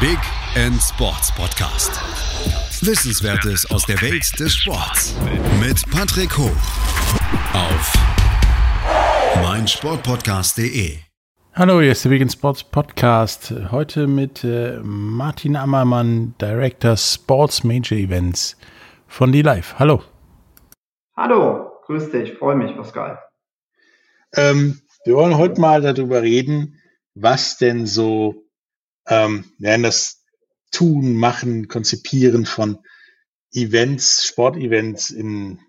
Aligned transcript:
Big 0.00 0.18
End 0.54 0.80
Sports 0.80 1.34
Podcast. 1.34 1.90
Wissenswertes 2.86 3.68
aus 3.68 3.84
der 3.84 4.00
Welt 4.00 4.38
des 4.38 4.54
Sports 4.54 5.16
mit 5.58 5.90
Patrick 5.90 6.38
Hoch 6.38 6.54
auf 7.52 7.92
meinsportpodcast.de. 9.42 10.98
Hallo, 11.52 11.80
hier 11.80 11.90
ist 11.90 12.04
der 12.04 12.10
Big 12.10 12.22
End 12.22 12.30
Sports 12.30 12.62
Podcast. 12.62 13.52
Heute 13.72 14.06
mit 14.06 14.44
äh, 14.44 14.78
Martin 14.84 15.56
Ammermann, 15.56 16.36
Director 16.40 16.96
Sports 16.96 17.64
Major 17.64 17.98
Events 17.98 18.56
von 19.08 19.32
D-Live. 19.32 19.80
Hallo. 19.80 20.04
Hallo, 21.16 21.72
grüß 21.86 22.12
dich, 22.12 22.34
freue 22.34 22.54
mich, 22.54 22.76
Pascal. 22.76 23.18
Ähm, 24.36 24.80
wir 25.04 25.16
wollen 25.16 25.36
heute 25.36 25.60
mal 25.60 25.80
darüber 25.80 26.22
reden, 26.22 26.80
was 27.16 27.58
denn 27.58 27.84
so 27.84 28.44
ähm, 29.08 29.52
ja, 29.58 29.76
das 29.78 30.24
Tun, 30.70 31.14
Machen, 31.14 31.68
Konzipieren 31.68 32.46
von 32.46 32.78
Events, 33.52 34.26
Sportevents 34.26 35.10
in 35.10 35.60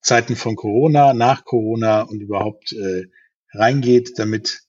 Zeiten 0.00 0.36
von 0.36 0.54
Corona, 0.54 1.14
nach 1.14 1.44
Corona 1.44 2.02
und 2.02 2.20
überhaupt 2.20 2.72
äh, 2.72 3.06
reingeht, 3.52 4.18
damit 4.18 4.60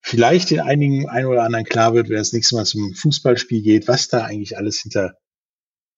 vielleicht 0.00 0.50
den 0.50 0.60
einigen 0.60 1.08
ein 1.08 1.26
oder 1.26 1.44
anderen 1.44 1.64
klar 1.64 1.94
wird, 1.94 2.08
wenn 2.08 2.16
das 2.16 2.32
nächste 2.32 2.56
Mal 2.56 2.64
zum 2.64 2.94
Fußballspiel 2.94 3.62
geht, 3.62 3.86
was 3.86 4.08
da 4.08 4.24
eigentlich 4.24 4.56
alles 4.56 4.80
hinter 4.80 5.14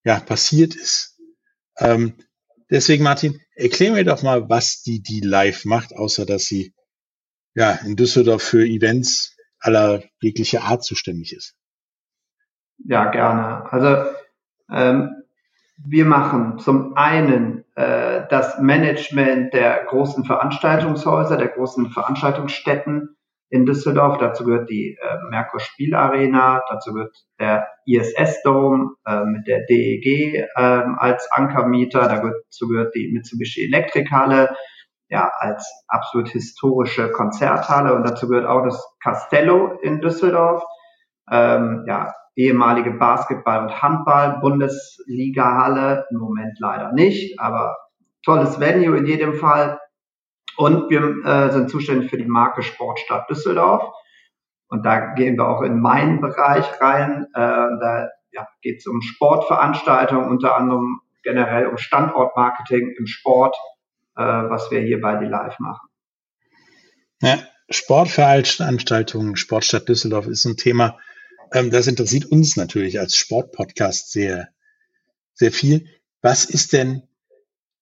ja 0.05 0.21
passiert 0.21 0.75
ist. 0.75 1.19
Ähm, 1.79 2.15
deswegen, 2.71 3.05
Martin, 3.05 3.41
erklär 3.55 3.93
mir 3.93 4.05
doch 4.05 4.23
mal, 4.23 4.51
was 4.51 4.83
die 4.83 5.01
die 5.01 5.21
live 5.21 5.65
macht, 5.65 5.95
außer 5.95 6.27
dass 6.27 6.45
sie 6.45 6.75
ja 7.55 7.73
in 7.73 7.97
Düsseldorf 7.97 8.43
für 8.43 8.67
Events 8.67 9.32
aller 9.63 10.03
jeglicher 10.21 10.65
Art 10.65 10.85
zuständig 10.85 11.33
ist. 11.35 11.57
Ja, 12.85 13.11
gerne. 13.11 13.71
Also 13.71 14.11
ähm, 14.71 15.23
wir 15.85 16.05
machen 16.05 16.59
zum 16.59 16.97
einen 16.97 17.65
äh, 17.75 18.23
das 18.29 18.59
Management 18.59 19.53
der 19.55 19.85
großen 19.85 20.25
Veranstaltungshäuser, 20.25 21.37
der 21.37 21.49
großen 21.49 21.91
Veranstaltungsstätten 21.91 23.17
in 23.53 23.67
Düsseldorf. 23.67 24.19
Dazu 24.19 24.45
gehört 24.45 24.71
die 24.71 24.97
äh, 25.01 25.17
Merkur 25.31 25.61
Spielarena, 25.61 26.63
dazu 26.69 26.93
gehört 26.93 27.15
der 27.39 27.69
ISS 27.87 28.43
Dome 28.43 28.95
äh, 29.07 29.25
mit 29.25 29.47
der 29.47 29.65
DEG 29.69 30.07
äh, 30.07 30.49
als 30.57 31.31
Ankermieter, 31.31 32.09
dazu 32.09 32.69
gehört 32.69 32.95
die 32.95 33.11
Mitsubishi 33.13 33.65
Elektrikhalle, 33.65 34.57
ja, 35.13 35.31
als 35.39 35.71
absolut 35.89 36.31
historische 36.31 37.13
Konzerthalle 37.13 37.95
und 37.95 38.03
dazu 38.03 38.27
gehört 38.29 38.47
auch 38.47 38.65
das 38.65 38.83
Castello 39.03 39.79
in 39.83 40.01
Düsseldorf, 40.01 40.65
ähm, 41.31 41.85
ja, 41.87 42.15
ehemalige 42.35 42.93
Basketball- 42.93 43.65
und 43.65 43.83
Handball-Bundesliga-Halle, 43.83 46.07
im 46.11 46.19
Moment 46.19 46.59
leider 46.61 46.93
nicht, 46.93 47.39
aber 47.39 47.77
tolles 48.25 48.59
Venue 48.59 48.97
in 48.97 49.05
jedem 49.05 49.35
Fall. 49.35 49.79
Und 50.57 50.89
wir 50.89 51.03
äh, 51.27 51.51
sind 51.51 51.69
zuständig 51.69 52.09
für 52.09 52.17
die 52.17 52.25
Marke 52.25 52.63
Sportstadt 52.63 53.29
Düsseldorf. 53.29 53.85
Und 54.69 54.87
da 54.87 55.13
gehen 55.13 55.37
wir 55.37 55.47
auch 55.47 55.61
in 55.61 55.79
meinen 55.79 56.23
Bereich 56.23 56.81
rein. 56.81 57.27
Äh, 57.35 57.39
da 57.39 58.09
ja, 58.31 58.49
geht 58.63 58.79
es 58.79 58.87
um 58.87 59.03
Sportveranstaltungen, 59.03 60.31
unter 60.31 60.57
anderem 60.57 61.03
generell 61.23 61.67
um 61.67 61.77
Standortmarketing 61.77 62.95
im 62.99 63.07
Sport, 63.07 63.55
was 64.15 64.71
wir 64.71 64.81
hier 64.81 65.01
bei 65.01 65.17
die 65.17 65.27
Live 65.27 65.59
machen. 65.59 65.89
Ja, 67.21 67.39
Sportveranstaltungen, 67.71 69.37
Sportstadt 69.37 69.89
Düsseldorf 69.89 70.27
ist 70.27 70.45
ein 70.45 70.57
Thema, 70.57 70.99
ähm, 71.53 71.71
das 71.71 71.87
interessiert 71.87 72.27
uns 72.27 72.57
natürlich 72.57 72.99
als 72.99 73.17
Sportpodcast 73.17 74.11
sehr, 74.11 74.49
sehr 75.35 75.53
viel. 75.53 75.87
Was 76.21 76.45
ist 76.45 76.73
denn 76.73 77.09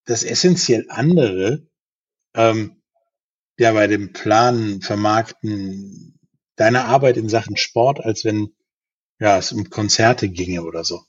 das 0.04 0.24
essentiell 0.24 0.86
andere, 0.88 1.66
ähm, 2.34 2.82
ja, 3.58 3.72
bei 3.72 3.86
dem 3.86 4.12
Planen, 4.12 4.80
Vermarkten 4.80 6.18
deiner 6.56 6.86
Arbeit 6.86 7.16
in 7.16 7.28
Sachen 7.28 7.56
Sport, 7.56 8.00
als 8.00 8.24
wenn 8.24 8.54
ja, 9.18 9.38
es 9.38 9.52
um 9.52 9.68
Konzerte 9.70 10.28
ginge 10.28 10.62
oder 10.62 10.84
so? 10.84 11.02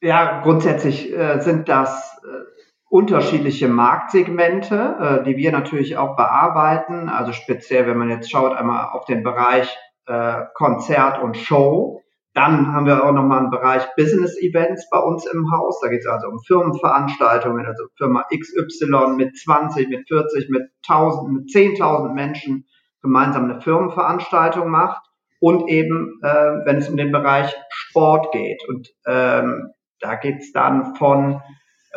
Ja, 0.00 0.42
grundsätzlich 0.42 1.12
äh, 1.12 1.40
sind 1.40 1.68
das 1.68 2.18
äh, 2.22 2.55
unterschiedliche 2.88 3.68
Marktsegmente, 3.68 4.96
äh, 5.00 5.24
die 5.24 5.36
wir 5.36 5.52
natürlich 5.52 5.96
auch 5.96 6.16
bearbeiten. 6.16 7.08
Also 7.08 7.32
speziell, 7.32 7.86
wenn 7.86 7.98
man 7.98 8.10
jetzt 8.10 8.30
schaut, 8.30 8.56
einmal 8.56 8.88
auf 8.92 9.04
den 9.04 9.22
Bereich 9.22 9.76
äh, 10.06 10.44
Konzert 10.54 11.22
und 11.22 11.36
Show. 11.36 12.02
Dann 12.32 12.72
haben 12.72 12.86
wir 12.86 13.02
auch 13.04 13.12
nochmal 13.12 13.38
einen 13.38 13.50
Bereich 13.50 13.82
Business 13.96 14.36
Events 14.38 14.88
bei 14.90 14.98
uns 14.98 15.26
im 15.26 15.50
Haus. 15.50 15.80
Da 15.80 15.88
geht 15.88 16.00
es 16.00 16.06
also 16.06 16.28
um 16.28 16.38
Firmenveranstaltungen, 16.46 17.64
also 17.64 17.84
Firma 17.96 18.26
XY 18.30 19.14
mit 19.16 19.36
20, 19.36 19.88
mit 19.88 20.06
40, 20.06 20.50
mit 20.50 20.68
1000, 20.86 21.32
mit 21.32 21.48
10.000 21.48 22.12
Menschen 22.12 22.66
gemeinsam 23.00 23.44
eine 23.44 23.60
Firmenveranstaltung 23.60 24.68
macht. 24.68 25.02
Und 25.40 25.68
eben, 25.68 26.20
äh, 26.22 26.28
wenn 26.64 26.76
es 26.76 26.88
um 26.88 26.96
den 26.96 27.10
Bereich 27.10 27.54
Sport 27.70 28.32
geht. 28.32 28.62
Und 28.68 28.88
ähm, 29.06 29.70
da 30.00 30.14
geht 30.16 30.38
es 30.40 30.52
dann 30.52 30.94
von 30.94 31.40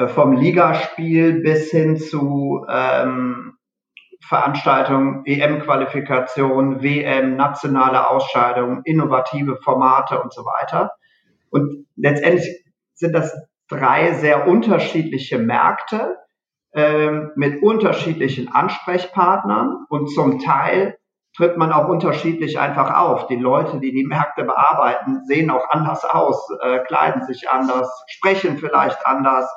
vom 0.08 0.34
Ligaspiel 0.34 1.42
bis 1.42 1.72
hin 1.72 1.98
zu 1.98 2.66
ähm, 2.70 3.58
Veranstaltungen, 4.28 5.24
EM-Qualifikation, 5.26 6.82
WM, 6.82 7.36
nationale 7.36 8.10
Ausscheidungen, 8.10 8.82
innovative 8.86 9.58
Formate 9.58 10.22
und 10.22 10.34
so 10.34 10.44
weiter. 10.44 10.92
Und 11.50 11.88
letztendlich 11.96 12.64
sind 12.94 13.14
das 13.14 13.34
drei 13.70 14.14
sehr 14.14 14.48
unterschiedliche 14.48 15.38
Märkte 15.38 16.18
ähm, 16.74 17.32
mit 17.36 17.64
unterschiedlichen 17.64 18.54
Ansprechpartnern 18.54 19.86
und 19.90 20.08
zum 20.08 20.40
Teil 20.40 20.98
tritt 21.36 21.58
man 21.58 21.72
auch 21.72 21.88
unterschiedlich 21.88 22.60
einfach 22.60 22.94
auf. 22.96 23.28
Die 23.28 23.36
Leute, 23.36 23.80
die 23.80 23.92
die 23.92 24.06
Märkte 24.06 24.44
bearbeiten, 24.44 25.24
sehen 25.26 25.50
auch 25.50 25.70
anders 25.70 26.04
aus, 26.04 26.48
äh, 26.62 26.80
kleiden 26.80 27.24
sich 27.24 27.50
anders, 27.50 28.04
sprechen 28.08 28.58
vielleicht 28.58 29.06
anders, 29.08 29.50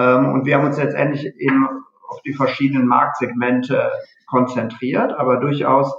und 0.00 0.44
wir 0.44 0.56
haben 0.56 0.66
uns 0.66 0.78
letztendlich 0.78 1.24
eben 1.38 1.68
auf 2.08 2.20
die 2.22 2.34
verschiedenen 2.34 2.86
Marktsegmente 2.86 3.92
konzentriert, 4.26 5.12
aber 5.12 5.38
durchaus 5.38 5.92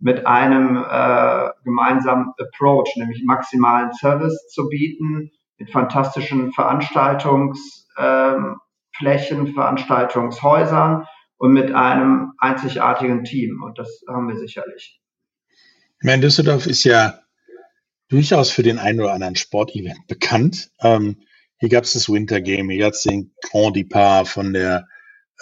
mit 0.00 0.26
einem 0.26 0.76
äh, 0.76 1.50
gemeinsamen 1.64 2.32
Approach, 2.38 2.96
nämlich 2.96 3.22
maximalen 3.24 3.92
Service 3.92 4.48
zu 4.48 4.68
bieten, 4.68 5.30
mit 5.58 5.70
fantastischen 5.70 6.52
Veranstaltungsflächen, 6.52 8.58
ähm, 8.98 9.54
Veranstaltungshäusern 9.54 11.06
und 11.36 11.52
mit 11.52 11.72
einem 11.72 12.32
einzigartigen 12.38 13.22
Team. 13.22 13.62
Und 13.62 13.78
das 13.78 14.02
haben 14.08 14.28
wir 14.28 14.36
sicherlich. 14.36 15.00
Ich 16.00 16.06
meine, 16.06 16.22
Düsseldorf 16.22 16.66
ist 16.66 16.82
ja 16.82 17.20
durchaus 18.08 18.50
für 18.50 18.64
den 18.64 18.80
einen 18.80 19.00
oder 19.00 19.12
anderen 19.12 19.36
Sportevent 19.36 20.08
bekannt. 20.08 20.70
Ähm, 20.80 21.18
hier 21.62 21.68
gab 21.68 21.84
es 21.84 21.92
das 21.92 22.08
Winter 22.08 22.40
Game, 22.40 22.70
hier 22.70 22.80
gab 22.80 22.92
es 22.92 23.02
den 23.02 23.36
Grand 23.40 23.76
Depart 23.76 24.26
von 24.26 24.52
der 24.52 24.88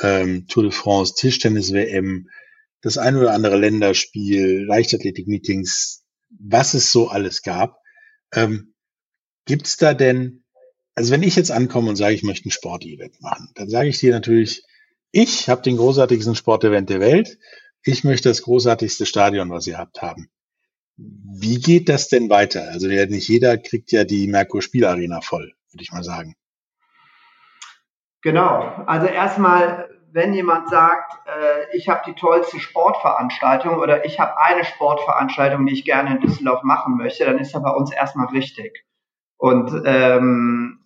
ähm, 0.02 0.46
Tour 0.48 0.64
de 0.64 0.70
France, 0.70 1.14
Tischtennis-WM, 1.14 2.28
das 2.82 2.98
ein 2.98 3.16
oder 3.16 3.32
andere 3.32 3.56
Länderspiel, 3.56 4.66
Leichtathletik-Meetings, 4.66 6.04
was 6.28 6.74
es 6.74 6.92
so 6.92 7.08
alles 7.08 7.40
gab. 7.40 7.78
Ähm, 8.34 8.74
Gibt 9.46 9.66
es 9.66 9.78
da 9.78 9.94
denn, 9.94 10.44
also 10.94 11.10
wenn 11.10 11.22
ich 11.22 11.36
jetzt 11.36 11.50
ankomme 11.50 11.88
und 11.88 11.96
sage, 11.96 12.14
ich 12.14 12.22
möchte 12.22 12.50
ein 12.50 12.52
Sportevent 12.52 13.22
machen, 13.22 13.48
dann 13.54 13.70
sage 13.70 13.88
ich 13.88 13.98
dir 13.98 14.12
natürlich, 14.12 14.62
ich 15.12 15.48
habe 15.48 15.62
den 15.62 15.78
großartigsten 15.78 16.34
Sportevent 16.34 16.90
der 16.90 17.00
Welt, 17.00 17.38
ich 17.82 18.04
möchte 18.04 18.28
das 18.28 18.42
großartigste 18.42 19.06
Stadion, 19.06 19.48
was 19.48 19.66
ihr 19.66 19.78
habt, 19.78 20.02
haben. 20.02 20.28
Wie 20.98 21.60
geht 21.60 21.88
das 21.88 22.08
denn 22.08 22.28
weiter? 22.28 22.68
Also 22.70 22.88
nicht 22.88 23.28
jeder 23.28 23.56
kriegt 23.56 23.90
ja 23.90 24.04
die 24.04 24.26
Merkur 24.26 24.60
Spielarena 24.60 25.22
voll 25.22 25.54
würde 25.72 25.82
ich 25.82 25.92
mal 25.92 26.02
sagen. 26.02 26.34
Genau. 28.22 28.60
Also 28.86 29.06
erstmal, 29.06 29.88
wenn 30.12 30.34
jemand 30.34 30.68
sagt, 30.68 31.12
äh, 31.26 31.76
ich 31.76 31.88
habe 31.88 32.02
die 32.06 32.14
tollste 32.14 32.60
Sportveranstaltung 32.60 33.78
oder 33.78 34.04
ich 34.04 34.20
habe 34.20 34.38
eine 34.38 34.64
Sportveranstaltung, 34.64 35.66
die 35.66 35.72
ich 35.72 35.84
gerne 35.84 36.16
in 36.16 36.20
Düsseldorf 36.20 36.62
machen 36.62 36.96
möchte, 36.96 37.24
dann 37.24 37.38
ist 37.38 37.54
er 37.54 37.60
bei 37.60 37.70
uns 37.70 37.92
erstmal 37.92 38.26
richtig. 38.26 38.84
Und 39.36 39.82
ähm, 39.86 40.80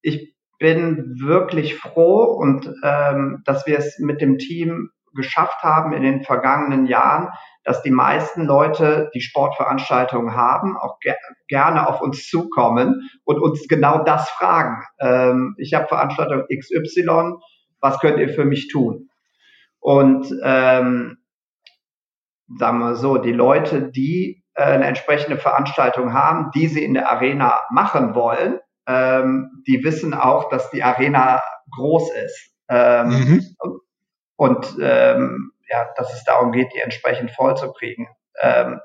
ich 0.00 0.34
bin 0.58 1.18
wirklich 1.20 1.76
froh 1.76 2.24
und 2.24 2.72
ähm, 2.82 3.42
dass 3.44 3.66
wir 3.66 3.78
es 3.78 3.98
mit 3.98 4.22
dem 4.22 4.38
Team 4.38 4.90
geschafft 5.14 5.62
haben 5.62 5.92
in 5.92 6.02
den 6.02 6.22
vergangenen 6.24 6.86
Jahren, 6.86 7.28
dass 7.64 7.82
die 7.82 7.90
meisten 7.90 8.44
Leute, 8.44 9.10
die 9.14 9.20
Sportveranstaltungen 9.20 10.34
haben, 10.34 10.76
auch 10.76 10.98
ger 11.00 11.16
gerne 11.48 11.88
auf 11.88 12.00
uns 12.00 12.28
zukommen 12.28 13.08
und 13.24 13.40
uns 13.40 13.66
genau 13.68 14.04
das 14.04 14.28
fragen. 14.30 14.82
Ähm, 15.00 15.54
ich 15.58 15.74
habe 15.74 15.88
Veranstaltung 15.88 16.44
XY, 16.48 17.34
was 17.80 17.98
könnt 18.00 18.18
ihr 18.18 18.28
für 18.28 18.44
mich 18.44 18.68
tun? 18.68 19.08
Und 19.80 20.34
ähm, 20.42 21.18
sagen 22.58 22.78
wir 22.78 22.94
so, 22.96 23.18
die 23.18 23.32
Leute, 23.32 23.90
die 23.90 24.42
äh, 24.54 24.62
eine 24.62 24.86
entsprechende 24.86 25.36
Veranstaltung 25.36 26.12
haben, 26.12 26.50
die 26.54 26.68
sie 26.68 26.84
in 26.84 26.94
der 26.94 27.10
Arena 27.10 27.62
machen 27.70 28.14
wollen, 28.14 28.60
ähm, 28.86 29.62
die 29.66 29.82
wissen 29.84 30.14
auch, 30.14 30.48
dass 30.50 30.70
die 30.70 30.82
Arena 30.82 31.42
groß 31.72 32.10
ist. 32.24 32.54
Ähm, 32.68 33.08
mhm. 33.08 33.44
Und 34.36 34.76
ähm, 34.80 35.52
ja, 35.68 35.88
dass 35.96 36.12
es 36.12 36.24
darum 36.24 36.52
geht, 36.52 36.72
die 36.74 36.80
entsprechend 36.80 37.30
vollzukriegen. 37.30 38.08
Ähm, 38.40 38.80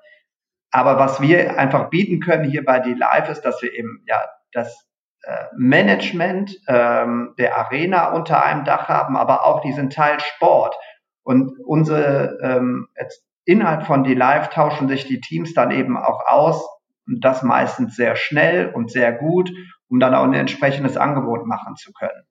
aber 0.71 0.99
was 0.99 1.21
wir 1.21 1.57
einfach 1.57 1.89
bieten 1.89 2.19
können 2.19 2.49
hier 2.49 2.63
bei 2.63 2.79
die 2.79 2.93
Live 2.93 3.29
ist, 3.29 3.41
dass 3.41 3.61
wir 3.61 3.73
eben 3.73 4.03
ja 4.07 4.29
das 4.51 4.87
äh, 5.23 5.45
Management 5.55 6.57
ähm, 6.67 7.33
der 7.37 7.57
Arena 7.57 8.13
unter 8.13 8.43
einem 8.43 8.63
Dach 8.63 8.87
haben, 8.87 9.17
aber 9.17 9.45
auch 9.45 9.61
diesen 9.61 9.89
Teil 9.89 10.19
Sport. 10.19 10.75
Und 11.23 11.59
unsere 11.65 12.37
ähm, 12.41 12.87
jetzt 12.99 13.23
innerhalb 13.45 13.85
von 13.85 14.03
die 14.03 14.13
Live 14.13 14.49
tauschen 14.49 14.87
sich 14.87 15.07
die 15.07 15.21
Teams 15.21 15.53
dann 15.53 15.71
eben 15.71 15.97
auch 15.97 16.25
aus 16.27 16.63
und 17.07 17.25
das 17.25 17.41
meistens 17.41 17.95
sehr 17.95 18.15
schnell 18.15 18.71
und 18.73 18.91
sehr 18.91 19.11
gut, 19.11 19.51
um 19.89 19.99
dann 19.99 20.13
auch 20.13 20.23
ein 20.23 20.33
entsprechendes 20.33 20.97
Angebot 20.97 21.45
machen 21.45 21.75
zu 21.75 21.91
können. 21.93 22.23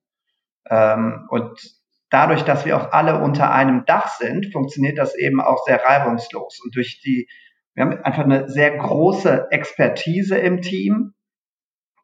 Ähm, 0.70 1.26
und 1.28 1.77
dadurch, 2.10 2.42
dass 2.42 2.64
wir 2.64 2.76
auch 2.76 2.92
alle 2.92 3.20
unter 3.20 3.52
einem 3.52 3.84
Dach 3.84 4.08
sind, 4.08 4.52
funktioniert 4.52 4.98
das 4.98 5.14
eben 5.14 5.40
auch 5.40 5.64
sehr 5.64 5.84
reibungslos. 5.84 6.60
Und 6.64 6.74
durch 6.74 7.00
die, 7.04 7.28
wir 7.74 7.84
haben 7.84 8.02
einfach 8.02 8.24
eine 8.24 8.48
sehr 8.48 8.76
große 8.76 9.46
Expertise 9.50 10.36
im 10.36 10.62
Team. 10.62 11.14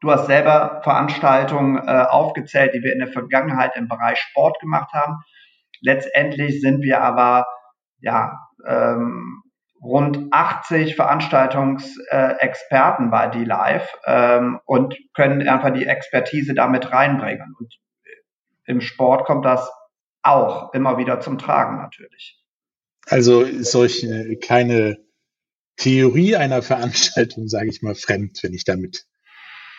Du 0.01 0.11
hast 0.11 0.27
selber 0.27 0.81
Veranstaltungen 0.83 1.79
äh, 1.79 2.05
aufgezählt, 2.09 2.75
die 2.75 2.83
wir 2.83 2.93
in 2.93 2.99
der 2.99 3.09
Vergangenheit 3.09 3.77
im 3.77 3.89
Bereich 3.89 4.19
Sport 4.19 4.61
gemacht 4.61 4.93
haben. 4.93 5.17
Letztendlich 5.81 6.61
sind 6.61 6.83
wir 6.83 7.01
aber 7.01 7.47
ja 8.01 8.39
ähm, 8.67 9.43
rund 9.83 10.29
80 10.31 10.97
Veranstaltungsexperten 10.97 13.11
bei 13.11 13.29
D-Live 13.29 13.97
ähm, 14.07 14.61
und 14.65 14.97
können 15.15 15.49
einfach 15.49 15.71
die 15.71 15.87
Expertise 15.87 16.55
damit 16.55 16.93
reinbringen. 16.93 17.55
Und 17.59 17.75
im 18.67 18.81
Sport 18.81 19.27
kommt 19.27 19.45
das 19.45 19.71
auch 20.25 20.73
immer 20.75 20.99
wieder 20.99 21.21
zum 21.21 21.39
Tragen 21.39 21.77
natürlich. 21.77 22.41
Also 23.07 23.43
ist 23.43 23.73
solch 23.73 24.07
keine 24.41 24.99
Theorie 25.77 26.37
einer 26.37 26.63
Veranstaltung, 26.63 27.49
sage 27.49 27.69
ich 27.69 27.83
mal, 27.83 27.95
fremd, 27.95 28.43
wenn 28.43 28.55
ich 28.55 28.65
damit 28.65 29.07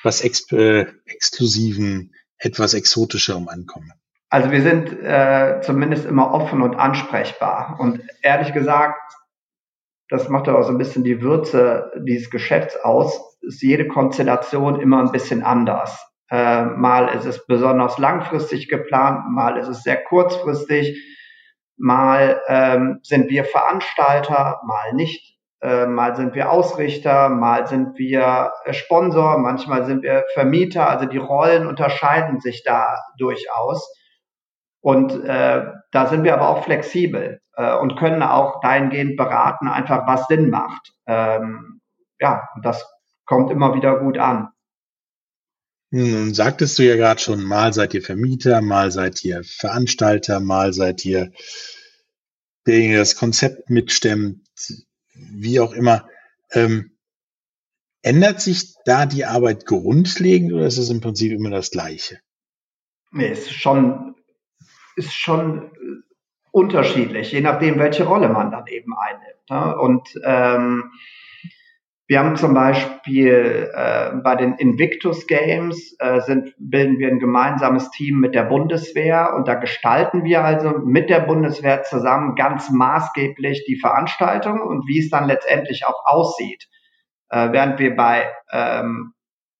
was 0.03 0.21
Ex 0.21 0.51
äh, 0.51 0.85
Exklusiven, 1.05 2.13
etwas 2.37 2.73
Exotischerem 2.73 3.47
ankomme. 3.47 3.93
Also 4.29 4.51
wir 4.51 4.61
sind 4.61 4.91
äh, 5.01 5.61
zumindest 5.61 6.05
immer 6.05 6.33
offen 6.33 6.61
und 6.61 6.75
ansprechbar. 6.75 7.77
Und 7.79 8.01
ehrlich 8.21 8.53
gesagt, 8.53 9.13
das 10.09 10.29
macht 10.29 10.47
auch 10.49 10.63
so 10.63 10.69
ein 10.69 10.77
bisschen 10.77 11.03
die 11.03 11.21
Würze 11.21 11.91
dieses 11.97 12.29
Geschäfts 12.29 12.75
aus, 12.77 13.37
ist 13.41 13.61
jede 13.61 13.87
Konstellation 13.87 14.79
immer 14.79 14.99
ein 14.99 15.11
bisschen 15.11 15.43
anders. 15.43 16.05
Äh, 16.29 16.65
mal 16.65 17.09
ist 17.09 17.25
es 17.25 17.45
besonders 17.45 17.97
langfristig 17.97 18.67
geplant, 18.67 19.31
mal 19.31 19.57
ist 19.57 19.67
es 19.67 19.83
sehr 19.83 20.03
kurzfristig, 20.03 20.97
mal 21.77 22.41
ähm, 22.47 22.99
sind 23.03 23.29
wir 23.29 23.45
Veranstalter, 23.45 24.59
mal 24.65 24.93
nicht, 24.93 25.37
äh, 25.61 25.85
mal 25.85 26.15
sind 26.15 26.35
wir 26.35 26.51
Ausrichter, 26.51 27.29
mal 27.29 27.67
sind 27.67 27.97
wir 27.97 28.51
äh, 28.65 28.73
Sponsor, 28.73 29.37
manchmal 29.37 29.85
sind 29.85 30.03
wir 30.03 30.25
Vermieter. 30.33 30.89
Also 30.89 31.05
die 31.05 31.17
Rollen 31.17 31.67
unterscheiden 31.67 32.39
sich 32.39 32.63
da 32.63 32.97
durchaus. 33.17 33.91
Und 34.81 35.23
äh, 35.25 35.65
da 35.91 36.05
sind 36.05 36.23
wir 36.23 36.33
aber 36.35 36.49
auch 36.49 36.63
flexibel 36.63 37.39
äh, 37.55 37.75
und 37.77 37.97
können 37.97 38.21
auch 38.21 38.61
dahingehend 38.61 39.17
beraten, 39.17 39.67
einfach 39.67 40.05
was 40.05 40.27
Sinn 40.27 40.49
macht. 40.49 40.93
Ähm, 41.07 41.81
ja, 42.19 42.47
das 42.61 42.87
kommt 43.25 43.49
immer 43.49 43.73
wieder 43.73 43.99
gut 43.99 44.19
an. 44.19 44.49
Nun 45.97 46.33
sagtest 46.33 46.77
du 46.77 46.83
ja 46.83 46.97
gerade 46.97 47.21
schon, 47.21 47.41
mal 47.41 47.71
seid 47.71 47.93
ihr 47.93 48.01
Vermieter, 48.01 48.61
mal 48.61 48.91
seid 48.91 49.23
ihr 49.23 49.45
Veranstalter, 49.45 50.41
mal 50.41 50.73
seid 50.73 51.05
ihr 51.05 51.31
derjenige, 52.67 52.95
der 52.95 53.01
das 53.03 53.15
Konzept 53.15 53.69
mitstemmt, 53.69 54.41
wie 55.13 55.61
auch 55.61 55.71
immer. 55.71 56.09
Ähm, 56.51 56.97
ändert 58.01 58.41
sich 58.41 58.73
da 58.83 59.05
die 59.05 59.23
Arbeit 59.23 59.65
grundlegend 59.65 60.51
oder 60.51 60.65
ist 60.65 60.79
es 60.79 60.89
im 60.89 60.99
Prinzip 60.99 61.31
immer 61.31 61.49
das 61.49 61.71
Gleiche? 61.71 62.19
Nee, 63.11 63.29
es 63.29 63.45
ist 63.45 63.53
schon, 63.53 64.15
ist 64.97 65.13
schon 65.13 65.71
unterschiedlich, 66.51 67.31
je 67.31 67.39
nachdem, 67.39 67.79
welche 67.79 68.03
Rolle 68.03 68.27
man 68.27 68.51
dann 68.51 68.67
eben 68.67 68.93
einnimmt. 68.97 69.49
Ne? 69.49 69.77
Und 69.77 70.09
ähm, 70.25 70.91
wir 72.07 72.19
haben 72.19 72.35
zum 72.35 72.53
Beispiel 72.53 73.71
äh, 73.73 74.11
bei 74.23 74.35
den 74.35 74.53
Invictus 74.53 75.25
Games 75.25 75.95
äh, 75.99 76.21
sind, 76.21 76.53
bilden 76.59 76.99
wir 76.99 77.07
ein 77.07 77.19
gemeinsames 77.19 77.89
Team 77.89 78.19
mit 78.19 78.35
der 78.35 78.43
Bundeswehr 78.43 79.33
und 79.35 79.47
da 79.47 79.55
gestalten 79.55 80.23
wir 80.23 80.43
also 80.43 80.77
mit 80.85 81.09
der 81.09 81.21
Bundeswehr 81.21 81.81
zusammen 81.81 82.35
ganz 82.35 82.69
maßgeblich 82.69 83.65
die 83.67 83.79
Veranstaltung 83.79 84.61
und 84.61 84.87
wie 84.87 84.99
es 84.99 85.09
dann 85.09 85.25
letztendlich 85.25 85.87
auch 85.87 86.05
aussieht. 86.05 86.67
Äh, 87.29 87.51
während 87.51 87.79
wir 87.79 87.95
bei 87.95 88.31
ähm, 88.51 89.13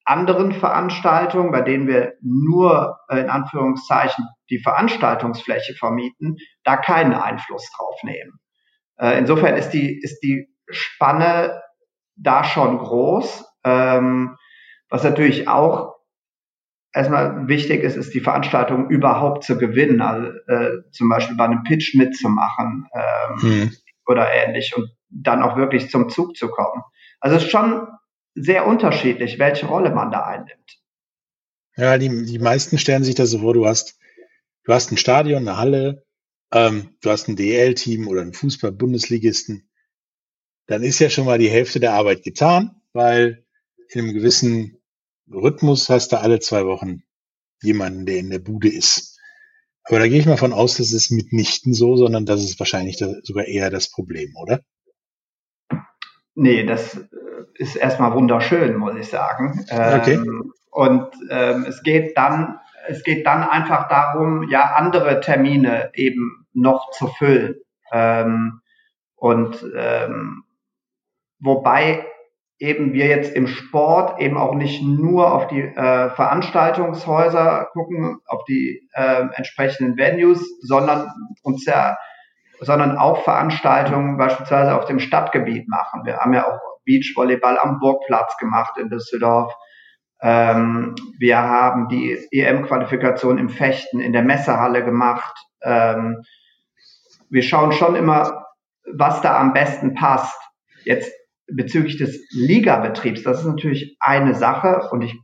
anderen 0.03 0.51
Veranstaltungen, 0.51 1.51
bei 1.51 1.61
denen 1.61 1.87
wir 1.87 2.13
nur 2.21 2.99
äh, 3.09 3.21
in 3.21 3.29
Anführungszeichen 3.31 4.27
die 4.51 4.59
Veranstaltungsfläche 4.59 5.73
vermieten, 5.73 6.37
da 6.63 6.77
keinen 6.77 7.15
Einfluss 7.15 7.67
drauf 7.75 7.95
nehmen. 8.03 8.39
Äh, 8.97 9.17
insofern 9.17 9.55
ist 9.55 9.71
die, 9.71 9.99
ist 9.99 10.19
die 10.19 10.47
Spanne 10.69 11.63
da 12.15 12.43
schon 12.43 12.77
groß. 12.77 13.45
Ähm, 13.63 14.37
was 14.89 15.03
natürlich 15.03 15.47
auch 15.47 15.95
erstmal 16.93 17.47
wichtig 17.47 17.83
ist, 17.83 17.97
ist 17.97 18.13
die 18.13 18.21
Veranstaltung 18.21 18.89
überhaupt 18.89 19.43
zu 19.43 19.57
gewinnen, 19.57 20.01
also 20.01 20.31
äh, 20.47 20.83
zum 20.91 21.09
Beispiel 21.09 21.35
bei 21.35 21.45
einem 21.45 21.63
Pitch 21.63 21.95
mitzumachen 21.95 22.87
ähm, 22.93 23.41
hm. 23.41 23.71
oder 24.07 24.31
ähnlich 24.31 24.73
und 24.75 24.89
dann 25.09 25.43
auch 25.43 25.57
wirklich 25.57 25.89
zum 25.89 26.09
Zug 26.09 26.35
zu 26.35 26.49
kommen. 26.49 26.83
Also 27.19 27.37
es 27.37 27.43
ist 27.43 27.51
schon 27.51 27.87
sehr 28.33 28.67
unterschiedlich, 28.67 29.39
welche 29.39 29.65
Rolle 29.65 29.91
man 29.91 30.11
da 30.11 30.25
einnimmt. 30.25 30.79
Ja, 31.77 31.97
die, 31.97 32.25
die 32.25 32.39
meisten 32.39 32.77
stellen 32.77 33.03
sich 33.03 33.15
das 33.15 33.31
so 33.31 33.39
vor, 33.39 33.53
du 33.53 33.65
hast, 33.65 33.99
du 34.63 34.73
hast 34.73 34.91
ein 34.91 34.97
Stadion, 34.97 35.47
eine 35.47 35.57
Halle, 35.57 36.05
ähm, 36.53 36.95
du 37.01 37.09
hast 37.09 37.27
ein 37.27 37.35
DL-Team 37.35 38.07
oder 38.07 38.21
einen 38.21 38.33
Fußball-Bundesligisten 38.33 39.69
dann 40.67 40.83
ist 40.83 40.99
ja 40.99 41.09
schon 41.09 41.25
mal 41.25 41.37
die 41.37 41.49
Hälfte 41.49 41.79
der 41.79 41.93
Arbeit 41.93 42.23
getan, 42.23 42.81
weil 42.93 43.45
in 43.89 44.01
einem 44.01 44.13
gewissen 44.13 44.81
Rhythmus 45.31 45.89
hast 45.89 46.11
du 46.11 46.19
alle 46.19 46.39
zwei 46.39 46.65
Wochen 46.65 47.03
jemanden, 47.61 48.05
der 48.05 48.17
in 48.17 48.29
der 48.29 48.39
Bude 48.39 48.69
ist. 48.69 49.19
Aber 49.83 49.99
da 49.99 50.07
gehe 50.07 50.19
ich 50.19 50.25
mal 50.25 50.37
von 50.37 50.53
aus, 50.53 50.77
das 50.77 50.93
ist 50.93 51.11
mitnichten 51.11 51.73
so, 51.73 51.95
sondern 51.95 52.25
das 52.25 52.43
ist 52.43 52.59
wahrscheinlich 52.59 52.97
sogar 52.97 53.45
eher 53.45 53.69
das 53.69 53.91
Problem, 53.91 54.33
oder? 54.35 54.61
Nee, 56.33 56.65
das 56.65 56.99
ist 57.53 57.75
erstmal 57.75 58.13
wunderschön, 58.13 58.75
muss 58.77 58.95
ich 58.95 59.07
sagen. 59.07 59.63
Okay. 59.69 60.15
Ähm, 60.15 60.53
und 60.71 61.07
ähm, 61.29 61.65
es 61.69 61.83
geht 61.83 62.17
dann, 62.17 62.59
es 62.87 63.03
geht 63.03 63.25
dann 63.25 63.43
einfach 63.43 63.87
darum, 63.87 64.49
ja, 64.49 64.73
andere 64.75 65.21
Termine 65.21 65.91
eben 65.93 66.47
noch 66.53 66.91
zu 66.91 67.07
füllen. 67.07 67.55
Ähm, 67.91 68.61
und 69.15 69.65
ähm, 69.75 70.44
Wobei 71.39 72.05
eben 72.59 72.93
wir 72.93 73.07
jetzt 73.07 73.35
im 73.35 73.47
Sport 73.47 74.19
eben 74.21 74.37
auch 74.37 74.55
nicht 74.55 74.81
nur 74.81 75.33
auf 75.33 75.47
die 75.47 75.61
äh, 75.61 76.09
Veranstaltungshäuser 76.11 77.69
gucken, 77.73 78.19
auf 78.27 78.43
die 78.45 78.87
äh, 78.93 79.25
entsprechenden 79.33 79.97
Venues, 79.97 80.41
sondern 80.61 81.11
uns 81.43 81.65
ja, 81.65 81.97
sondern 82.61 82.97
auch 82.97 83.23
Veranstaltungen 83.23 84.17
beispielsweise 84.17 84.75
auf 84.75 84.85
dem 84.85 84.99
Stadtgebiet 84.99 85.67
machen. 85.67 86.05
Wir 86.05 86.17
haben 86.17 86.33
ja 86.33 86.47
auch 86.47 86.59
Beachvolleyball 86.85 87.59
am 87.59 87.79
Burgplatz 87.79 88.37
gemacht 88.37 88.77
in 88.77 88.89
Düsseldorf. 88.89 89.53
Ähm, 90.21 90.95
wir 91.19 91.37
haben 91.37 91.89
die 91.89 92.17
EM-Qualifikation 92.31 93.37
im 93.37 93.49
Fechten 93.49 93.99
in 93.99 94.13
der 94.13 94.23
Messehalle 94.23 94.85
gemacht. 94.85 95.35
Ähm, 95.61 96.21
wir 97.29 97.43
schauen 97.43 97.73
schon 97.73 97.95
immer, 97.95 98.45
was 98.93 99.21
da 99.21 99.37
am 99.37 99.51
besten 99.51 99.93
passt. 99.93 100.39
Jetzt 100.85 101.11
bezüglich 101.47 101.97
des 101.97 102.19
Ligabetriebs, 102.31 103.23
das 103.23 103.39
ist 103.39 103.45
natürlich 103.45 103.97
eine 103.99 104.35
Sache 104.35 104.89
und 104.91 105.01
ich 105.01 105.15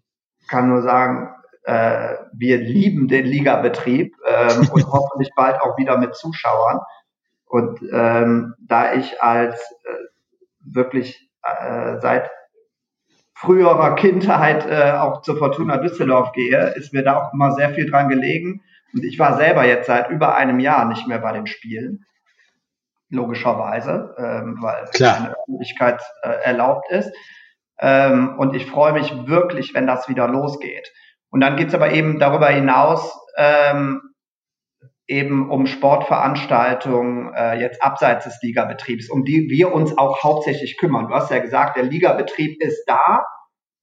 kann 0.47 0.69
nur 0.69 0.81
sagen, 0.81 1.29
äh, 1.63 2.15
wir 2.33 2.57
lieben 2.57 3.07
den 3.07 3.25
Ligabetrieb 3.25 4.15
ähm, 4.27 4.69
und 4.73 4.85
hoffentlich 4.87 5.31
bald 5.35 5.59
auch 5.61 5.77
wieder 5.77 5.97
mit 5.97 6.15
Zuschauern. 6.15 6.79
Und 7.45 7.81
ähm, 7.91 8.53
da 8.59 8.93
ich 8.93 9.21
als 9.21 9.59
äh, 9.83 9.93
wirklich 10.59 11.29
äh, 11.43 11.99
seit 11.99 12.29
früherer 13.33 13.95
Kindheit 13.95 14.65
äh, 14.69 14.91
auch 14.91 15.21
zur 15.21 15.37
Fortuna 15.37 15.77
Düsseldorf 15.77 16.31
gehe, 16.31 16.73
ist 16.75 16.93
mir 16.93 17.03
da 17.03 17.17
auch 17.17 17.33
immer 17.33 17.51
sehr 17.53 17.71
viel 17.71 17.89
dran 17.89 18.07
gelegen. 18.07 18.61
Und 18.93 19.03
ich 19.03 19.17
war 19.19 19.37
selber 19.37 19.65
jetzt 19.65 19.87
seit 19.87 20.09
über 20.09 20.35
einem 20.35 20.59
Jahr 20.59 20.85
nicht 20.85 21.07
mehr 21.07 21.19
bei 21.19 21.33
den 21.33 21.47
Spielen. 21.47 22.05
Logischerweise, 23.11 24.15
ähm, 24.17 24.57
weil 24.61 24.85
Klar. 24.93 25.15
keine 25.15 25.35
Öffentlichkeit 25.37 26.01
äh, 26.23 26.29
erlaubt 26.43 26.89
ist. 26.89 27.11
Ähm, 27.79 28.37
und 28.37 28.55
ich 28.55 28.65
freue 28.65 28.93
mich 28.93 29.27
wirklich, 29.27 29.73
wenn 29.73 29.87
das 29.87 30.09
wieder 30.09 30.27
losgeht. 30.27 30.91
Und 31.29 31.41
dann 31.41 31.55
geht's 31.55 31.73
aber 31.73 31.91
eben 31.91 32.19
darüber 32.19 32.47
hinaus 32.47 33.17
ähm, 33.37 34.01
eben 35.07 35.49
um 35.49 35.65
Sportveranstaltungen 35.65 37.33
äh, 37.33 37.59
jetzt 37.59 37.83
abseits 37.83 38.25
des 38.25 38.39
Ligabetriebs, 38.41 39.09
um 39.09 39.25
die 39.25 39.49
wir 39.49 39.73
uns 39.73 39.97
auch 39.97 40.23
hauptsächlich 40.23 40.77
kümmern. 40.77 41.07
Du 41.07 41.13
hast 41.13 41.31
ja 41.31 41.39
gesagt, 41.39 41.75
der 41.75 41.83
Ligabetrieb 41.83 42.61
ist 42.61 42.85
da. 42.87 43.25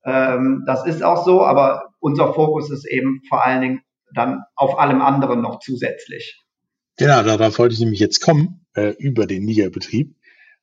Ähm, 0.05 0.65
das 0.67 0.87
ist 0.87 1.03
auch 1.03 1.25
so, 1.25 1.45
aber 1.45 1.91
unser 2.01 2.33
Fokus 2.33 2.71
ist 2.71 2.87
eben 2.87 3.21
vor 3.29 3.45
allen 3.45 3.61
Dingen 3.61 3.81
dann 4.15 4.45
auf 4.57 4.79
allem 4.79 5.03
anderen 5.03 5.43
noch 5.43 5.59
zusätzlich. 5.59 6.43
Genau, 6.97 7.23
darauf 7.23 7.59
wollte 7.59 7.75
ich 7.75 7.81
nämlich 7.81 8.01
jetzt 8.01 8.21
kommen, 8.21 8.58
äh, 8.79 8.91
über 8.99 9.27
den 9.27 9.47
Ligabetrieb. 9.47 10.15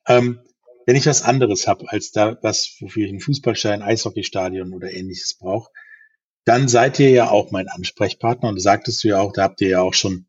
Ähm, 0.06 0.40
wenn 0.86 0.96
ich 0.96 1.06
was 1.06 1.22
anderes 1.22 1.66
habe 1.66 1.90
als 1.90 2.12
da, 2.12 2.38
was, 2.42 2.76
wofür 2.80 3.04
ich 3.04 3.10
einen 3.10 3.20
Fußballstein, 3.20 3.82
Eishockeystadion 3.82 4.72
oder 4.72 4.92
ähnliches 4.92 5.34
brauche, 5.34 5.70
dann 6.44 6.68
seid 6.68 7.00
ihr 7.00 7.10
ja 7.10 7.28
auch 7.28 7.50
mein 7.50 7.68
Ansprechpartner. 7.68 8.48
Und 8.48 8.60
sagtest 8.60 9.02
du 9.02 9.08
ja 9.08 9.20
auch, 9.20 9.32
da 9.32 9.42
habt 9.42 9.60
ihr 9.60 9.68
ja 9.68 9.80
auch 9.80 9.94
schon, 9.94 10.26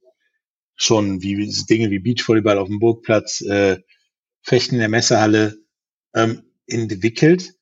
schon 0.76 1.22
wie 1.22 1.36
Dinge 1.70 1.92
wie 1.92 2.00
Beachvolleyball 2.00 2.58
auf 2.58 2.68
dem 2.68 2.80
Burgplatz, 2.80 3.42
äh, 3.42 3.78
Fechten 4.42 4.76
in 4.76 4.80
der 4.80 4.90
Messehalle 4.90 5.58
ähm, 6.16 6.44
entwickelt. 6.66 7.54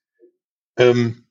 Ähm, 0.77 1.27